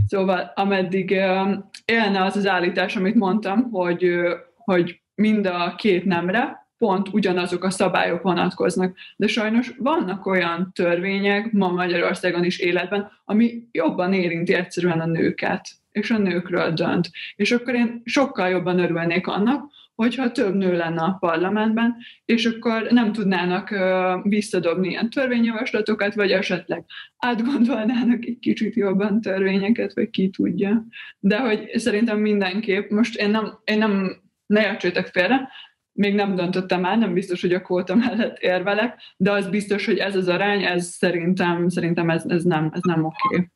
[0.06, 6.04] Szóval ameddig uh, élne az az állítás, amit mondtam, hogy, uh, hogy mind a két
[6.04, 8.96] nemre pont ugyanazok a szabályok vonatkoznak.
[9.16, 15.79] De sajnos vannak olyan törvények ma Magyarországon is életben, ami jobban érinti egyszerűen a nőket,
[15.92, 17.10] és a nőkről dönt.
[17.36, 22.86] És akkor én sokkal jobban örülnék annak, hogyha több nő lenne a parlamentben, és akkor
[22.90, 23.74] nem tudnának
[24.22, 26.84] visszadobni ilyen törvényjavaslatokat, vagy esetleg
[27.16, 30.84] átgondolnának egy kicsit jobban törvényeket, vagy ki tudja.
[31.18, 35.48] De hogy szerintem mindenképp, most én nem, én nem ne értsétek félre,
[35.92, 39.98] még nem döntöttem el, nem biztos, hogy a kóta mellett érvelek, de az biztos, hogy
[39.98, 43.16] ez az arány, ez szerintem, szerintem ez, ez nem, ez nem oké.
[43.26, 43.48] Okay.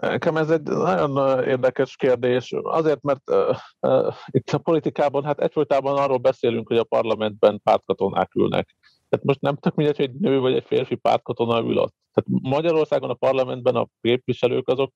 [0.00, 5.96] Nekem ez egy nagyon érdekes kérdés, azért, mert uh, uh, itt a politikában, hát egyfolytában
[5.96, 8.76] arról beszélünk, hogy a parlamentben pártkatonák ülnek.
[9.08, 11.94] Tehát most nem tök mindegy, hogy egy nő vagy egy férfi pártkatona ül ott.
[12.12, 14.92] Tehát Magyarországon a parlamentben a képviselők azok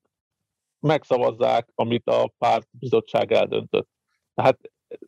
[0.81, 3.89] megszavazzák, amit a pártbizottság eldöntött.
[4.35, 4.59] Tehát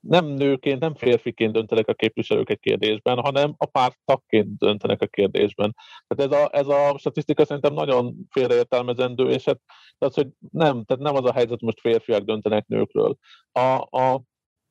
[0.00, 5.06] nem nőként, nem férfiként döntenek a képviselők egy kérdésben, hanem a párt tagként döntenek a
[5.06, 5.74] kérdésben.
[6.06, 9.60] Tehát ez a, ez a statisztika szerintem nagyon félreértelmezendő, és hát
[9.98, 13.16] az, hogy nem, tehát nem az a helyzet, most férfiak döntenek nőkről.
[13.52, 13.60] A,
[13.98, 14.22] a,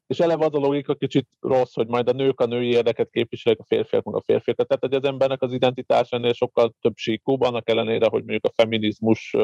[0.07, 3.59] és eleve az a logika kicsit rossz, hogy majd a nők a női érdeket képviselik,
[3.59, 4.67] a férfiak meg a férfiak.
[4.67, 8.61] Tehát hogy az embernek az identitás ennél sokkal több síkúbb, annak ellenére, hogy mondjuk a
[8.61, 9.35] feminizmus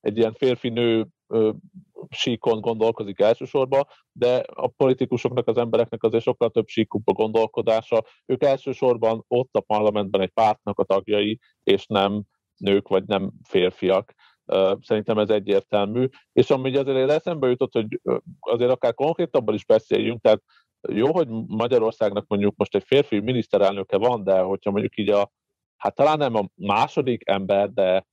[0.00, 1.06] egy ilyen férfi-nő
[2.10, 8.04] síkon gondolkozik elsősorban, de a politikusoknak, az embereknek azért sokkal több síkúbb a gondolkodása.
[8.26, 12.22] Ők elsősorban ott a parlamentben egy pártnak a tagjai, és nem
[12.56, 14.12] nők vagy nem férfiak.
[14.80, 16.08] Szerintem ez egyértelmű.
[16.32, 18.00] És ami azért eszembe jutott, hogy
[18.40, 20.42] azért akár konkrétabban is beszéljünk, tehát
[20.88, 25.32] jó, hogy Magyarországnak mondjuk most egy férfi miniszterelnöke van, de hogyha mondjuk így a,
[25.76, 28.06] hát talán nem a második ember, de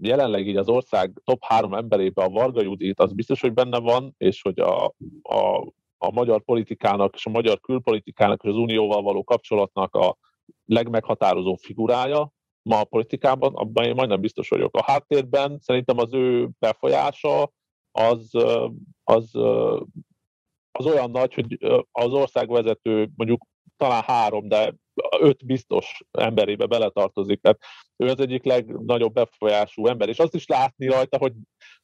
[0.00, 4.14] jelenleg így az ország top három emberébe a Varga Judit, az biztos, hogy benne van,
[4.18, 4.84] és hogy a,
[5.22, 10.16] a, a magyar politikának és a magyar külpolitikának és az unióval való kapcsolatnak a
[10.64, 12.32] legmeghatározó figurája
[12.62, 14.76] ma a politikában, abban én majdnem biztos vagyok.
[14.76, 17.52] A háttérben szerintem az ő befolyása
[17.92, 18.30] az,
[19.04, 19.34] az,
[20.72, 21.58] az olyan nagy, hogy
[21.92, 24.74] az országvezető mondjuk talán három, de
[25.20, 27.40] öt biztos emberébe beletartozik.
[27.40, 27.58] Tehát
[27.96, 31.32] ő az egyik legnagyobb befolyású ember, és azt is látni rajta, hogy,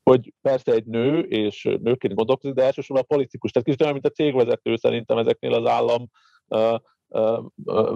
[0.03, 3.51] hogy persze egy nő, és nőként gondolkozik, de elsősorban a politikus.
[3.51, 6.09] Tehát kicsit olyan, mint a cégvezető szerintem ezeknél az állam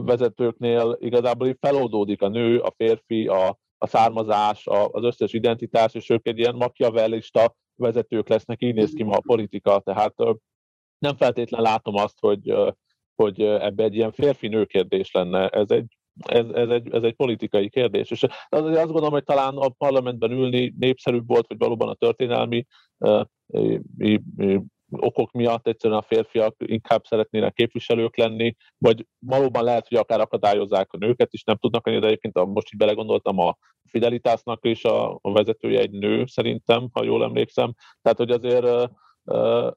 [0.05, 6.11] vezetőknél igazából feloldódik a nő, a férfi, a, a származás, a, az összes identitás, és
[6.11, 10.15] ők egy ilyen makiavellista vezetők lesznek, így néz ki ma a politika, tehát
[10.99, 12.55] nem feltétlen látom azt, hogy
[13.15, 15.49] hogy ebbe egy ilyen férfi-nő kérdés lenne.
[15.49, 18.11] Ez egy, ez, ez, egy, ez egy politikai kérdés.
[18.11, 22.67] És azért azt gondolom, hogy talán a parlamentben ülni népszerűbb volt, hogy valóban a történelmi
[22.99, 23.25] uh,
[23.99, 24.61] i, i,
[24.91, 30.93] okok miatt egyszerűen a férfiak inkább szeretnének képviselők lenni, vagy valóban lehet, hogy akár akadályozzák
[30.93, 33.57] a nőket is, nem tudnak annyi, de egyébként most így belegondoltam, a
[33.91, 37.75] Fidelitásnak is a, a vezetője egy nő, szerintem, ha jól emlékszem.
[38.03, 38.89] Tehát, hogy azért uh,
[39.25, 39.71] uh,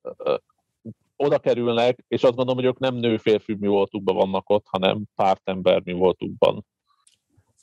[1.17, 5.81] oda kerülnek, és azt gondolom, hogy ők nem nő-férfi mi voltukban vannak ott, hanem pártember
[5.83, 6.65] mi voltukban.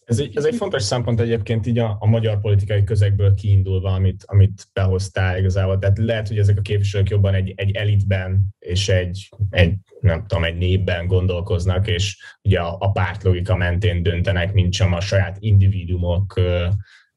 [0.04, 4.24] Ez egy, ez egy fontos szempont egyébként így a, a magyar politikai közegből kiindulva, amit,
[4.26, 5.78] amit behoztál igazából.
[5.78, 10.44] Tehát lehet, hogy ezek a képviselők jobban egy, egy elitben és egy, egy, nem tudom,
[10.44, 16.36] egy népben gondolkoznak, és ugye a, a pártlogika mentén döntenek, mint sem a saját individuumok
[16.36, 16.66] ö,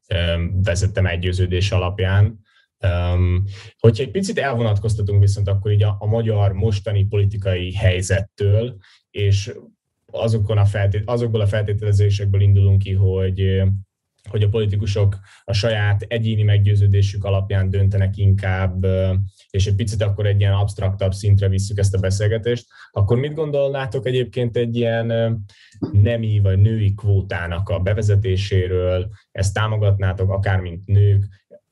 [0.08, 2.40] ö, vezette meggyőződés alapján.
[2.82, 3.44] Um,
[3.78, 8.76] hogyha egy picit elvonatkoztatunk viszont akkor így a, a magyar mostani politikai helyzettől,
[9.10, 9.52] és
[10.12, 13.62] azokon a feltét, azokból a feltételezésekből indulunk ki, hogy
[14.28, 18.86] hogy a politikusok a saját egyéni meggyőződésük alapján döntenek inkább,
[19.50, 24.06] és egy picit akkor egy ilyen absztraktabb szintre visszük ezt a beszélgetést, akkor mit gondolnátok
[24.06, 25.38] egyébként egy ilyen
[25.92, 31.24] nemi vagy női kvótának a bevezetéséről, ezt támogatnátok akár mint nők,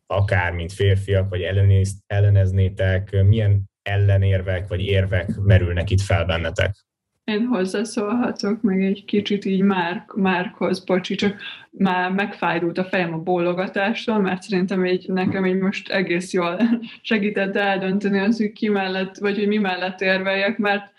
[0.06, 1.42] akár mint férfiak, vagy
[2.06, 6.74] elleneznétek, milyen ellenérvek vagy érvek merülnek itt fel bennetek?
[7.24, 11.36] Én hozzászólhatok meg egy kicsit így Márk, Márkhoz, bocsi, csak
[11.70, 16.60] már megfájdult a fejem a bólogatástól, mert szerintem így, nekem így most egész jól
[17.02, 20.92] segített eldönteni az, hogy ki mellett, vagy hogy mi mellett érveljek, mert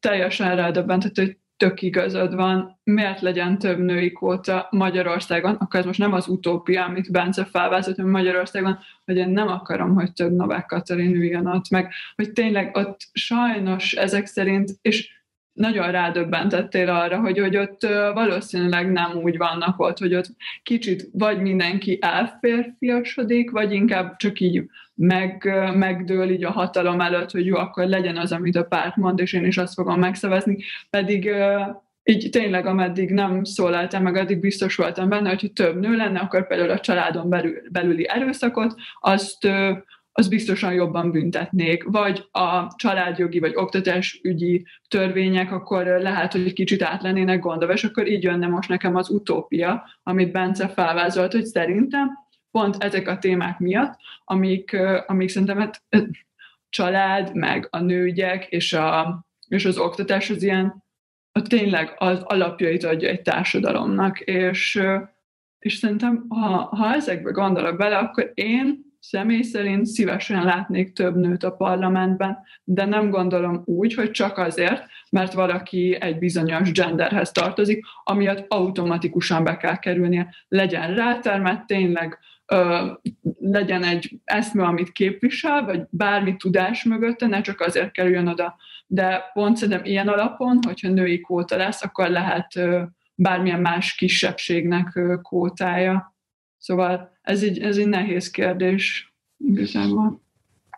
[0.00, 5.98] teljesen rádöbbentett, hogy tök igazad van, miért legyen több női kóta Magyarországon, akkor ez most
[5.98, 10.66] nem az utópia, amit Bence felvázott, hogy Magyarországon, hogy én nem akarom, hogy több Novák
[10.66, 11.92] Katalin üljön ott, meg.
[12.14, 15.14] Hogy tényleg ott sajnos ezek szerint, és
[15.52, 17.82] nagyon rádöbbentettél arra, hogy, hogy ott
[18.12, 20.28] valószínűleg nem úgy vannak ott, hogy ott
[20.62, 24.64] kicsit vagy mindenki elférfiasodik, vagy inkább csak így
[24.96, 29.18] meg, megdől így a hatalom előtt, hogy jó, akkor legyen az, amit a párt mond,
[29.18, 30.56] és én is azt fogom megszavazni,
[30.90, 31.30] pedig
[32.02, 36.46] így tényleg ameddig nem szólaltam meg, addig biztos voltam benne, hogy több nő lenne, akkor
[36.46, 39.48] például a családon belül, belüli erőszakot, azt,
[40.12, 41.84] az biztosan jobban büntetnék.
[41.84, 48.08] Vagy a családjogi vagy oktatásügyi törvények akkor lehet, hogy kicsit át lennének gondolva, és akkor
[48.08, 52.25] így jönne most nekem az utópia, amit Bence felvázolt, hogy szerintem
[52.56, 54.76] pont ezek a témák miatt, amik,
[55.06, 55.82] amik szerintem hát,
[56.68, 60.84] család, meg a nőgyek és, a, és az oktatás az ilyen
[61.32, 64.82] a tényleg az alapjait adja egy társadalomnak, és,
[65.58, 71.42] és szerintem, ha, ha ezekbe gondolok bele, akkor én személy szerint szívesen látnék több nőt
[71.42, 77.84] a parlamentben, de nem gondolom úgy, hogy csak azért, mert valaki egy bizonyos genderhez tartozik,
[78.04, 80.34] amiatt automatikusan be kell kerülnie.
[80.48, 82.86] Legyen rátermet, tényleg ö,
[83.38, 88.56] legyen egy eszme, amit képvisel, vagy bármi tudás mögötte, ne csak azért kerüljön oda.
[88.86, 92.82] De pont szerintem ilyen alapon, hogyha női kóta lesz, akkor lehet ö,
[93.14, 96.14] bármilyen más kisebbségnek ö, kótája.
[96.58, 100.24] Szóval ez egy, ez egy nehéz kérdés igazából.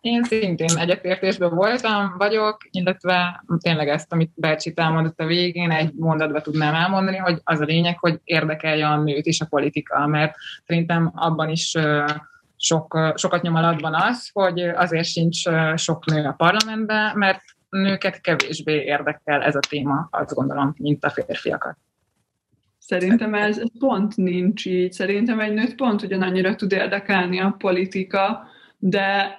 [0.01, 6.41] Én szintén egyetértésben voltam, vagyok, illetve tényleg ezt, amit Bercsi elmondott a végén, egy mondatba
[6.41, 10.35] tudnám elmondani, hogy az a lényeg, hogy érdekelje a nőt is a politika, mert
[10.67, 11.77] szerintem abban is
[12.57, 15.43] sok, sokat nyom alatban az, hogy azért sincs
[15.75, 21.11] sok nő a parlamentben, mert nőket kevésbé érdekel ez a téma, azt gondolom, mint a
[21.11, 21.77] férfiakat.
[22.79, 24.93] Szerintem ez pont nincs így.
[24.93, 28.47] Szerintem egy nőt pont ugyanannyira tud érdekelni a politika,
[28.79, 29.37] de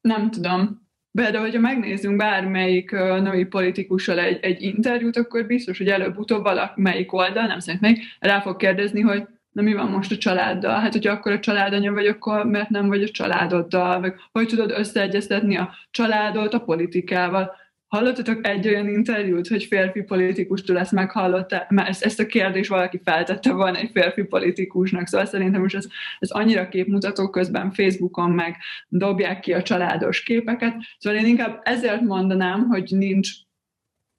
[0.00, 6.42] nem tudom, de hogyha megnézzünk bármelyik női politikussal egy, egy interjút, akkor biztos, hogy előbb-utóbb
[6.42, 10.80] valamelyik oldal, nem szerint még, rá fog kérdezni, hogy na mi van most a családdal?
[10.80, 14.00] Hát, hogyha akkor a családanya vagy, akkor mert nem vagy a családoddal?
[14.00, 17.56] Vagy hogy tudod összeegyeztetni a családot a politikával?
[17.88, 23.52] Hallottatok egy olyan interjút, hogy férfi politikustól ezt meghallotta, ezt, ezt a kérdést valaki feltette
[23.52, 25.86] volna egy férfi politikusnak, szóval szerintem most ez,
[26.18, 28.56] ez annyira képmutató közben Facebookon meg
[28.88, 33.30] dobják ki a családos képeket, szóval én inkább ezért mondanám, hogy nincs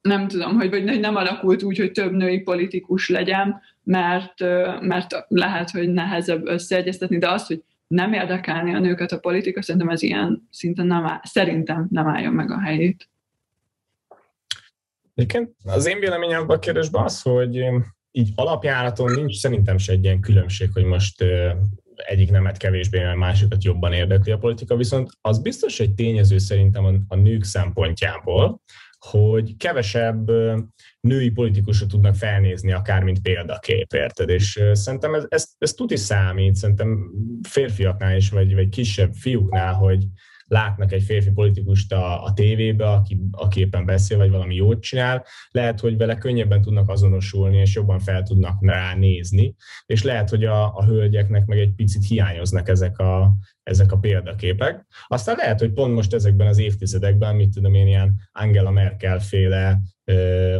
[0.01, 4.39] nem tudom, hogy vagy nem alakult úgy, hogy több női politikus legyen, mert,
[4.81, 9.89] mert lehet, hogy nehezebb összeegyeztetni, de az, hogy nem érdekelni a nőket a politika, szerintem
[9.89, 13.09] ez ilyen szinten nem áll, szerintem nem álljon meg a helyét.
[15.19, 17.65] Egyébként az én véleményem a kérdésben az, hogy
[18.11, 21.23] így alapjáraton nincs szerintem se egy ilyen különbség, hogy most
[21.95, 26.85] egyik nemet kevésbé, mert másikat jobban érdekli a politika, viszont az biztos egy tényező szerintem
[26.85, 28.61] a, a nők szempontjából,
[28.99, 30.31] hogy kevesebb
[30.99, 34.29] női politikusra tudnak felnézni, akár mint példakép, érted?
[34.29, 37.11] És szerintem ez, ez, ez tuti számít, szerintem
[37.47, 40.05] férfiaknál is, vagy, vagy kisebb fiúknál, hogy,
[40.49, 45.25] látnak egy férfi politikust a, a tévébe, aki, aki éppen beszél, vagy valami jót csinál,
[45.51, 50.45] lehet, hogy vele könnyebben tudnak azonosulni, és jobban fel tudnak rá nézni, és lehet, hogy
[50.45, 53.33] a, a hölgyeknek meg egy picit hiányoznak ezek a,
[53.63, 54.85] ezek a példaképek.
[55.07, 59.81] Aztán lehet, hogy pont most ezekben az évtizedekben, mit tudom én, ilyen Angela Merkel féle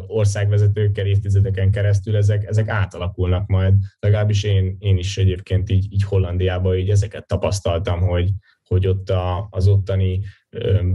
[0.07, 3.73] országvezetőkkel évtizedeken keresztül ezek, ezek átalakulnak majd.
[3.99, 8.29] Legalábbis én, én is egyébként így, így Hollandiában így ezeket tapasztaltam, hogy,
[8.69, 10.21] hogy ott a, az ottani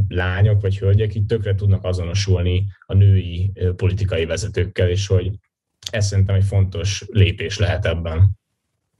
[0.08, 5.30] lányok vagy hölgyek így tökre tudnak azonosulni a női politikai vezetőkkel, és hogy
[5.90, 8.38] ez szerintem egy fontos lépés lehet ebben.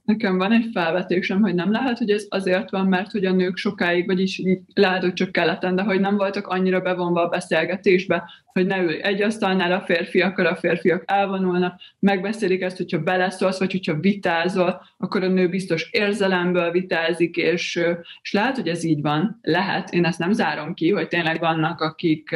[0.05, 3.57] Nekem van egy felvetésem, hogy nem lehet, hogy ez azért van, mert hogy a nők
[3.57, 4.41] sokáig, vagyis
[4.73, 9.01] lehet, hogy csak keleten, de hogy nem voltak annyira bevonva a beszélgetésbe, hogy ne ülj
[9.01, 15.23] egy asztalnál a férfiakkal, a férfiak elvonulnak, megbeszélik ezt, hogyha beleszólsz, vagy hogyha vitázol, akkor
[15.23, 17.79] a nő biztos érzelemből vitázik, és,
[18.21, 19.39] és lehet, hogy ez így van.
[19.41, 22.35] Lehet, én ezt nem zárom ki, hogy tényleg vannak, akik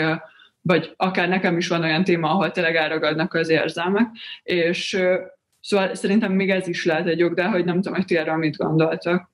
[0.61, 4.07] vagy akár nekem is van olyan téma, ahol tényleg elragadnak az érzelmek,
[4.43, 4.99] és
[5.61, 8.35] Szóval szerintem még ez is lehet egy jog, de hogy nem tudom, hogy ti erről
[8.35, 9.31] mit gondoltak.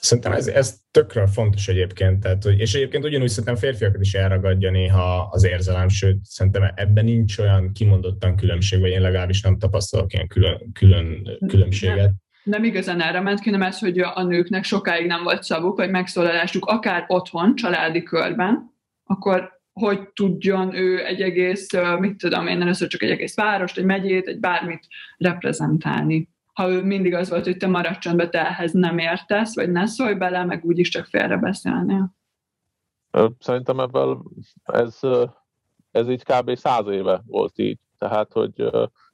[0.00, 5.28] Szerintem ez, ez tökre fontos egyébként, tehát, és egyébként ugyanúgy szerintem férfiakat is elragadja néha
[5.30, 10.26] az érzelem, sőt, szerintem ebben nincs olyan kimondottan különbség, vagy én legalábbis nem tapasztalok ilyen
[10.26, 11.96] külön, külön különbséget.
[11.96, 15.76] Nem, nem igazán erre ment ki, nem ez, hogy a nőknek sokáig nem volt szavuk,
[15.76, 18.74] vagy megszólalásuk, akár otthon, családi körben,
[19.04, 21.68] akkor hogy tudjon ő egy egész,
[21.98, 24.86] mit tudom én, először csak egy egész várost, egy megyét, egy bármit
[25.18, 26.28] reprezentálni.
[26.52, 29.86] Ha ő mindig az volt, hogy te maradj csöndbe, te ehhez nem értesz, vagy ne
[29.86, 32.14] szólj bele, meg úgyis csak félre beszélnél.
[33.38, 34.22] Szerintem ebből
[34.62, 34.98] ez,
[35.90, 36.56] ez így kb.
[36.56, 37.78] száz éve volt így.
[37.98, 38.60] Tehát, hogy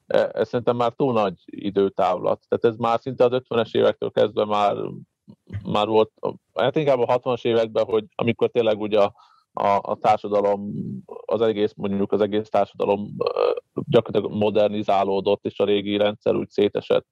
[0.07, 2.45] e, ez szerintem már túl nagy időtávlat.
[2.47, 4.75] Tehát ez már szinte az 50-es évektől kezdve már
[5.63, 6.11] már volt,
[6.53, 9.13] hát inkább a 60-as években, hogy amikor tényleg ugye a,
[9.57, 10.71] a, a társadalom,
[11.25, 13.15] az egész, mondjuk az egész társadalom
[13.73, 17.05] gyakorlatilag modernizálódott, és a régi rendszer úgy szétesett.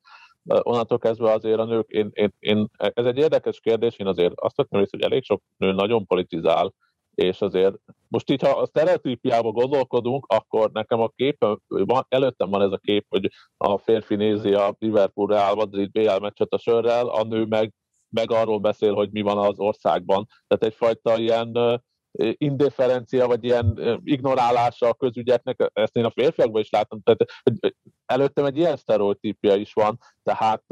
[0.44, 4.56] Onnantól kezdve azért a nők, én, én, én, ez egy érdekes kérdés, én azért azt
[4.56, 6.74] vettem észre, hogy elég sok nő nagyon politizál,
[7.16, 7.76] és azért
[8.08, 12.78] most így, ha a sztereotípiába gondolkodunk, akkor nekem a képen, van, előttem van ez a
[12.78, 17.46] kép, hogy a férfi nézi a Liverpool Real Madrid BL meccset a sörrel, a nő
[17.46, 17.74] meg,
[18.10, 20.28] meg arról beszél, hogy mi van az országban.
[20.48, 21.82] Tehát egyfajta ilyen
[22.38, 27.26] indifferencia, vagy ilyen ignorálása a közügyeknek, ezt én a férfiakban is látom, tehát
[28.06, 30.64] előttem egy ilyen sztereotípia is van, tehát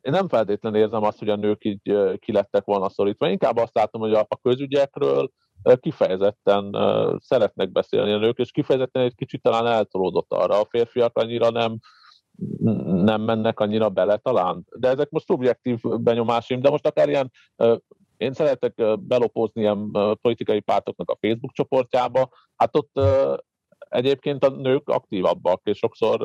[0.00, 3.28] én nem feltétlenül érzem azt, hogy a nők így kilettek volna szorítva.
[3.28, 5.30] Inkább azt látom, hogy a, közügyekről
[5.80, 6.76] kifejezetten
[7.20, 10.60] szeretnek beszélni a nők, és kifejezetten egy kicsit talán eltolódott arra.
[10.60, 11.78] A férfiak annyira nem,
[13.04, 14.66] nem mennek annyira bele talán.
[14.76, 17.30] De ezek most szubjektív benyomásim, de most akár ilyen
[18.22, 23.00] én szeretek belopózni ilyen politikai pártoknak a Facebook csoportjába, hát ott
[23.88, 26.20] egyébként a nők aktívabbak, és sokszor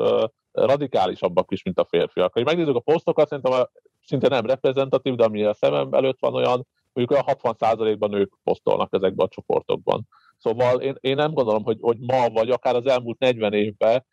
[0.52, 2.32] radikálisabbak is, mint a férfiak.
[2.34, 3.66] Ha megnézzük a posztokat, szerintem
[4.00, 8.92] szinte nem reprezentatív, de ami a szemem előtt van olyan, mondjuk olyan 60%-ban nők posztolnak
[8.92, 10.08] ezekben a csoportokban.
[10.36, 14.04] Szóval én, én nem gondolom, hogy, hogy ma, vagy akár az elmúlt 40 évben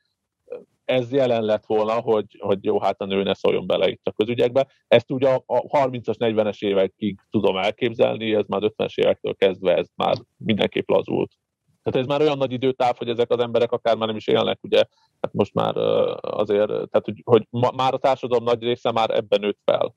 [0.85, 4.11] ez jelen lett volna, hogy, hogy jó, hát a nő ne szóljon bele itt a
[4.11, 4.67] közügyekbe.
[4.87, 9.87] Ezt ugye a, a 30-as, 40-es évekig tudom elképzelni, ez már 50-es évektől kezdve ez
[9.95, 11.31] már mindenképp lazult.
[11.83, 14.63] Tehát ez már olyan nagy időtáv, hogy ezek az emberek akár már nem is élnek,
[14.63, 14.83] ugye,
[15.21, 15.77] hát most már
[16.21, 19.95] azért, tehát hogy, hogy ma, már a társadalom nagy része már ebben nőtt fel.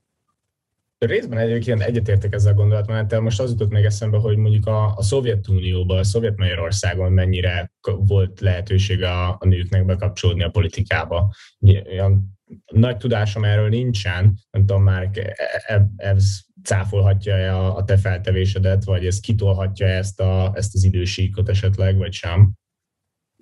[0.99, 3.21] Részben egyébként egyetértek ezzel a gondolatmenettel.
[3.21, 8.41] Most az jutott még eszembe, hogy mondjuk a, a Szovjetunióban, a Szovjet Magyarországon mennyire volt
[8.41, 11.33] lehetőség a, a nőknek bekapcsolódni a politikába.
[11.87, 12.39] Olyan
[12.73, 15.11] nagy tudásom erről nincsen, nem tudom már,
[15.97, 21.97] ez cáfolhatja-e a, a te feltevésedet, vagy ez kitolhatja ezt, a, ezt az idősíkot esetleg,
[21.97, 22.53] vagy sem?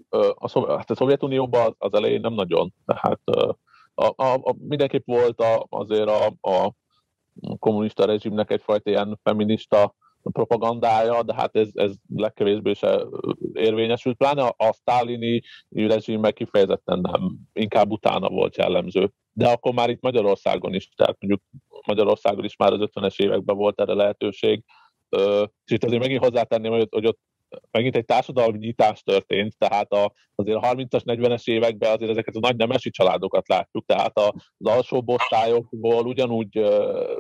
[0.09, 2.75] A, hát a Szovjetunióban az elején nem nagyon.
[2.85, 3.21] Tehát
[3.95, 6.75] a, a, a, mindenképp volt a, azért a, a
[7.59, 13.03] kommunista rezsimnek egyfajta ilyen feminista propagandája, de hát ez, ez legkevésbé se
[13.53, 19.13] érvényesült, pláne a, a sztálini rezsim meg kifejezetten nem, inkább utána volt jellemző.
[19.33, 21.43] De akkor már itt Magyarországon is, tehát mondjuk
[21.87, 24.65] Magyarországon is már az 50-es években volt erre lehetőség,
[25.65, 27.21] és itt azért megint hozzátenném, hogy, hogy ott
[27.71, 32.41] megint egy társadalmi nyitás történt, tehát a, azért a 30-as, 40-es években azért ezeket a
[32.41, 36.65] nagy nemesi családokat látjuk, tehát az alsó osztályokból ugyanúgy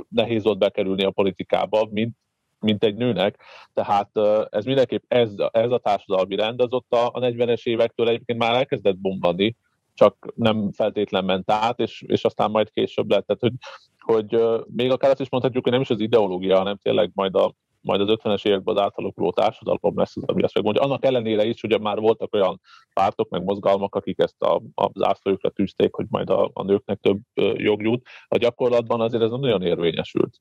[0.08, 2.16] nehéz volt bekerülni a politikába, mint
[2.60, 4.10] mint egy nőnek, tehát
[4.50, 8.54] ez mindenképp ez, ez a társadalmi rend, az ott a, a 40-es évektől egyébként már
[8.54, 9.56] elkezdett bombani,
[9.94, 13.26] csak nem feltétlen ment át, és, és aztán majd később lett.
[13.26, 13.52] Tehát, hogy,
[13.98, 17.54] hogy még akár azt is mondhatjuk, hogy nem is az ideológia, hanem tényleg majd a,
[17.86, 20.82] majd az 50-es években az átalakuló társadalom lesz az, ami ezt megmondja.
[20.82, 22.60] Annak ellenére is, ugye már voltak olyan
[22.92, 27.20] pártok, meg mozgalmak, akik ezt a, a zászlójukra tűzték, hogy majd a, a nőknek több
[27.54, 28.06] jog jut.
[28.28, 30.40] A gyakorlatban azért ez nagyon érvényesült.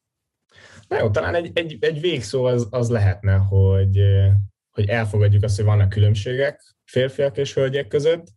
[0.88, 4.00] Na jó, talán egy, egy, egy végszó az, az lehetne, hogy,
[4.72, 8.28] hogy elfogadjuk azt, hogy vannak különbségek férfiak és hölgyek között,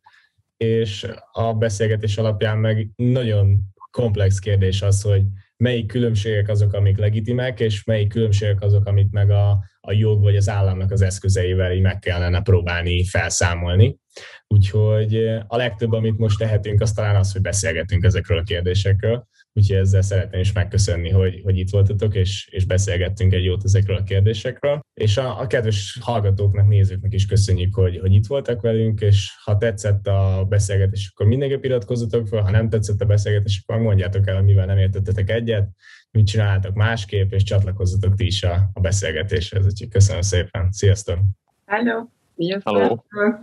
[0.57, 3.59] és a beszélgetés alapján meg nagyon
[3.91, 5.23] komplex kérdés az, hogy
[5.59, 9.51] melyik különbségek azok, amik legitimek, és melyik különbségek azok, amit meg a,
[9.81, 13.99] a jog vagy az államnak az eszközeivel így meg kellene próbálni felszámolni.
[14.47, 19.27] Úgyhogy a legtöbb, amit most tehetünk, az talán az, hogy beszélgetünk ezekről a kérdésekről.
[19.59, 23.97] Úgyhogy ezzel szeretném is megköszönni, hogy, hogy itt voltatok, és, és beszélgettünk egy jót ezekről
[23.97, 24.81] a kérdésekről.
[24.95, 29.57] És a, a kedves hallgatóknak, nézőknek is köszönjük, hogy, hogy itt voltak velünk, és ha
[29.57, 34.43] tetszett a beszélgetés, akkor mindenképp iratkozzatok fel, ha nem tetszett a beszélgetés, akkor mondjátok el,
[34.43, 35.69] mivel nem értettetek egyet,
[36.11, 39.65] mit csináltak másképp, és csatlakozzatok ti is a, a beszélgetéshez.
[39.65, 40.71] Úgyhogy köszönöm szépen.
[40.71, 41.19] Sziasztok!
[41.65, 42.05] Hello!
[42.65, 42.97] Hello!
[43.09, 43.37] Hello.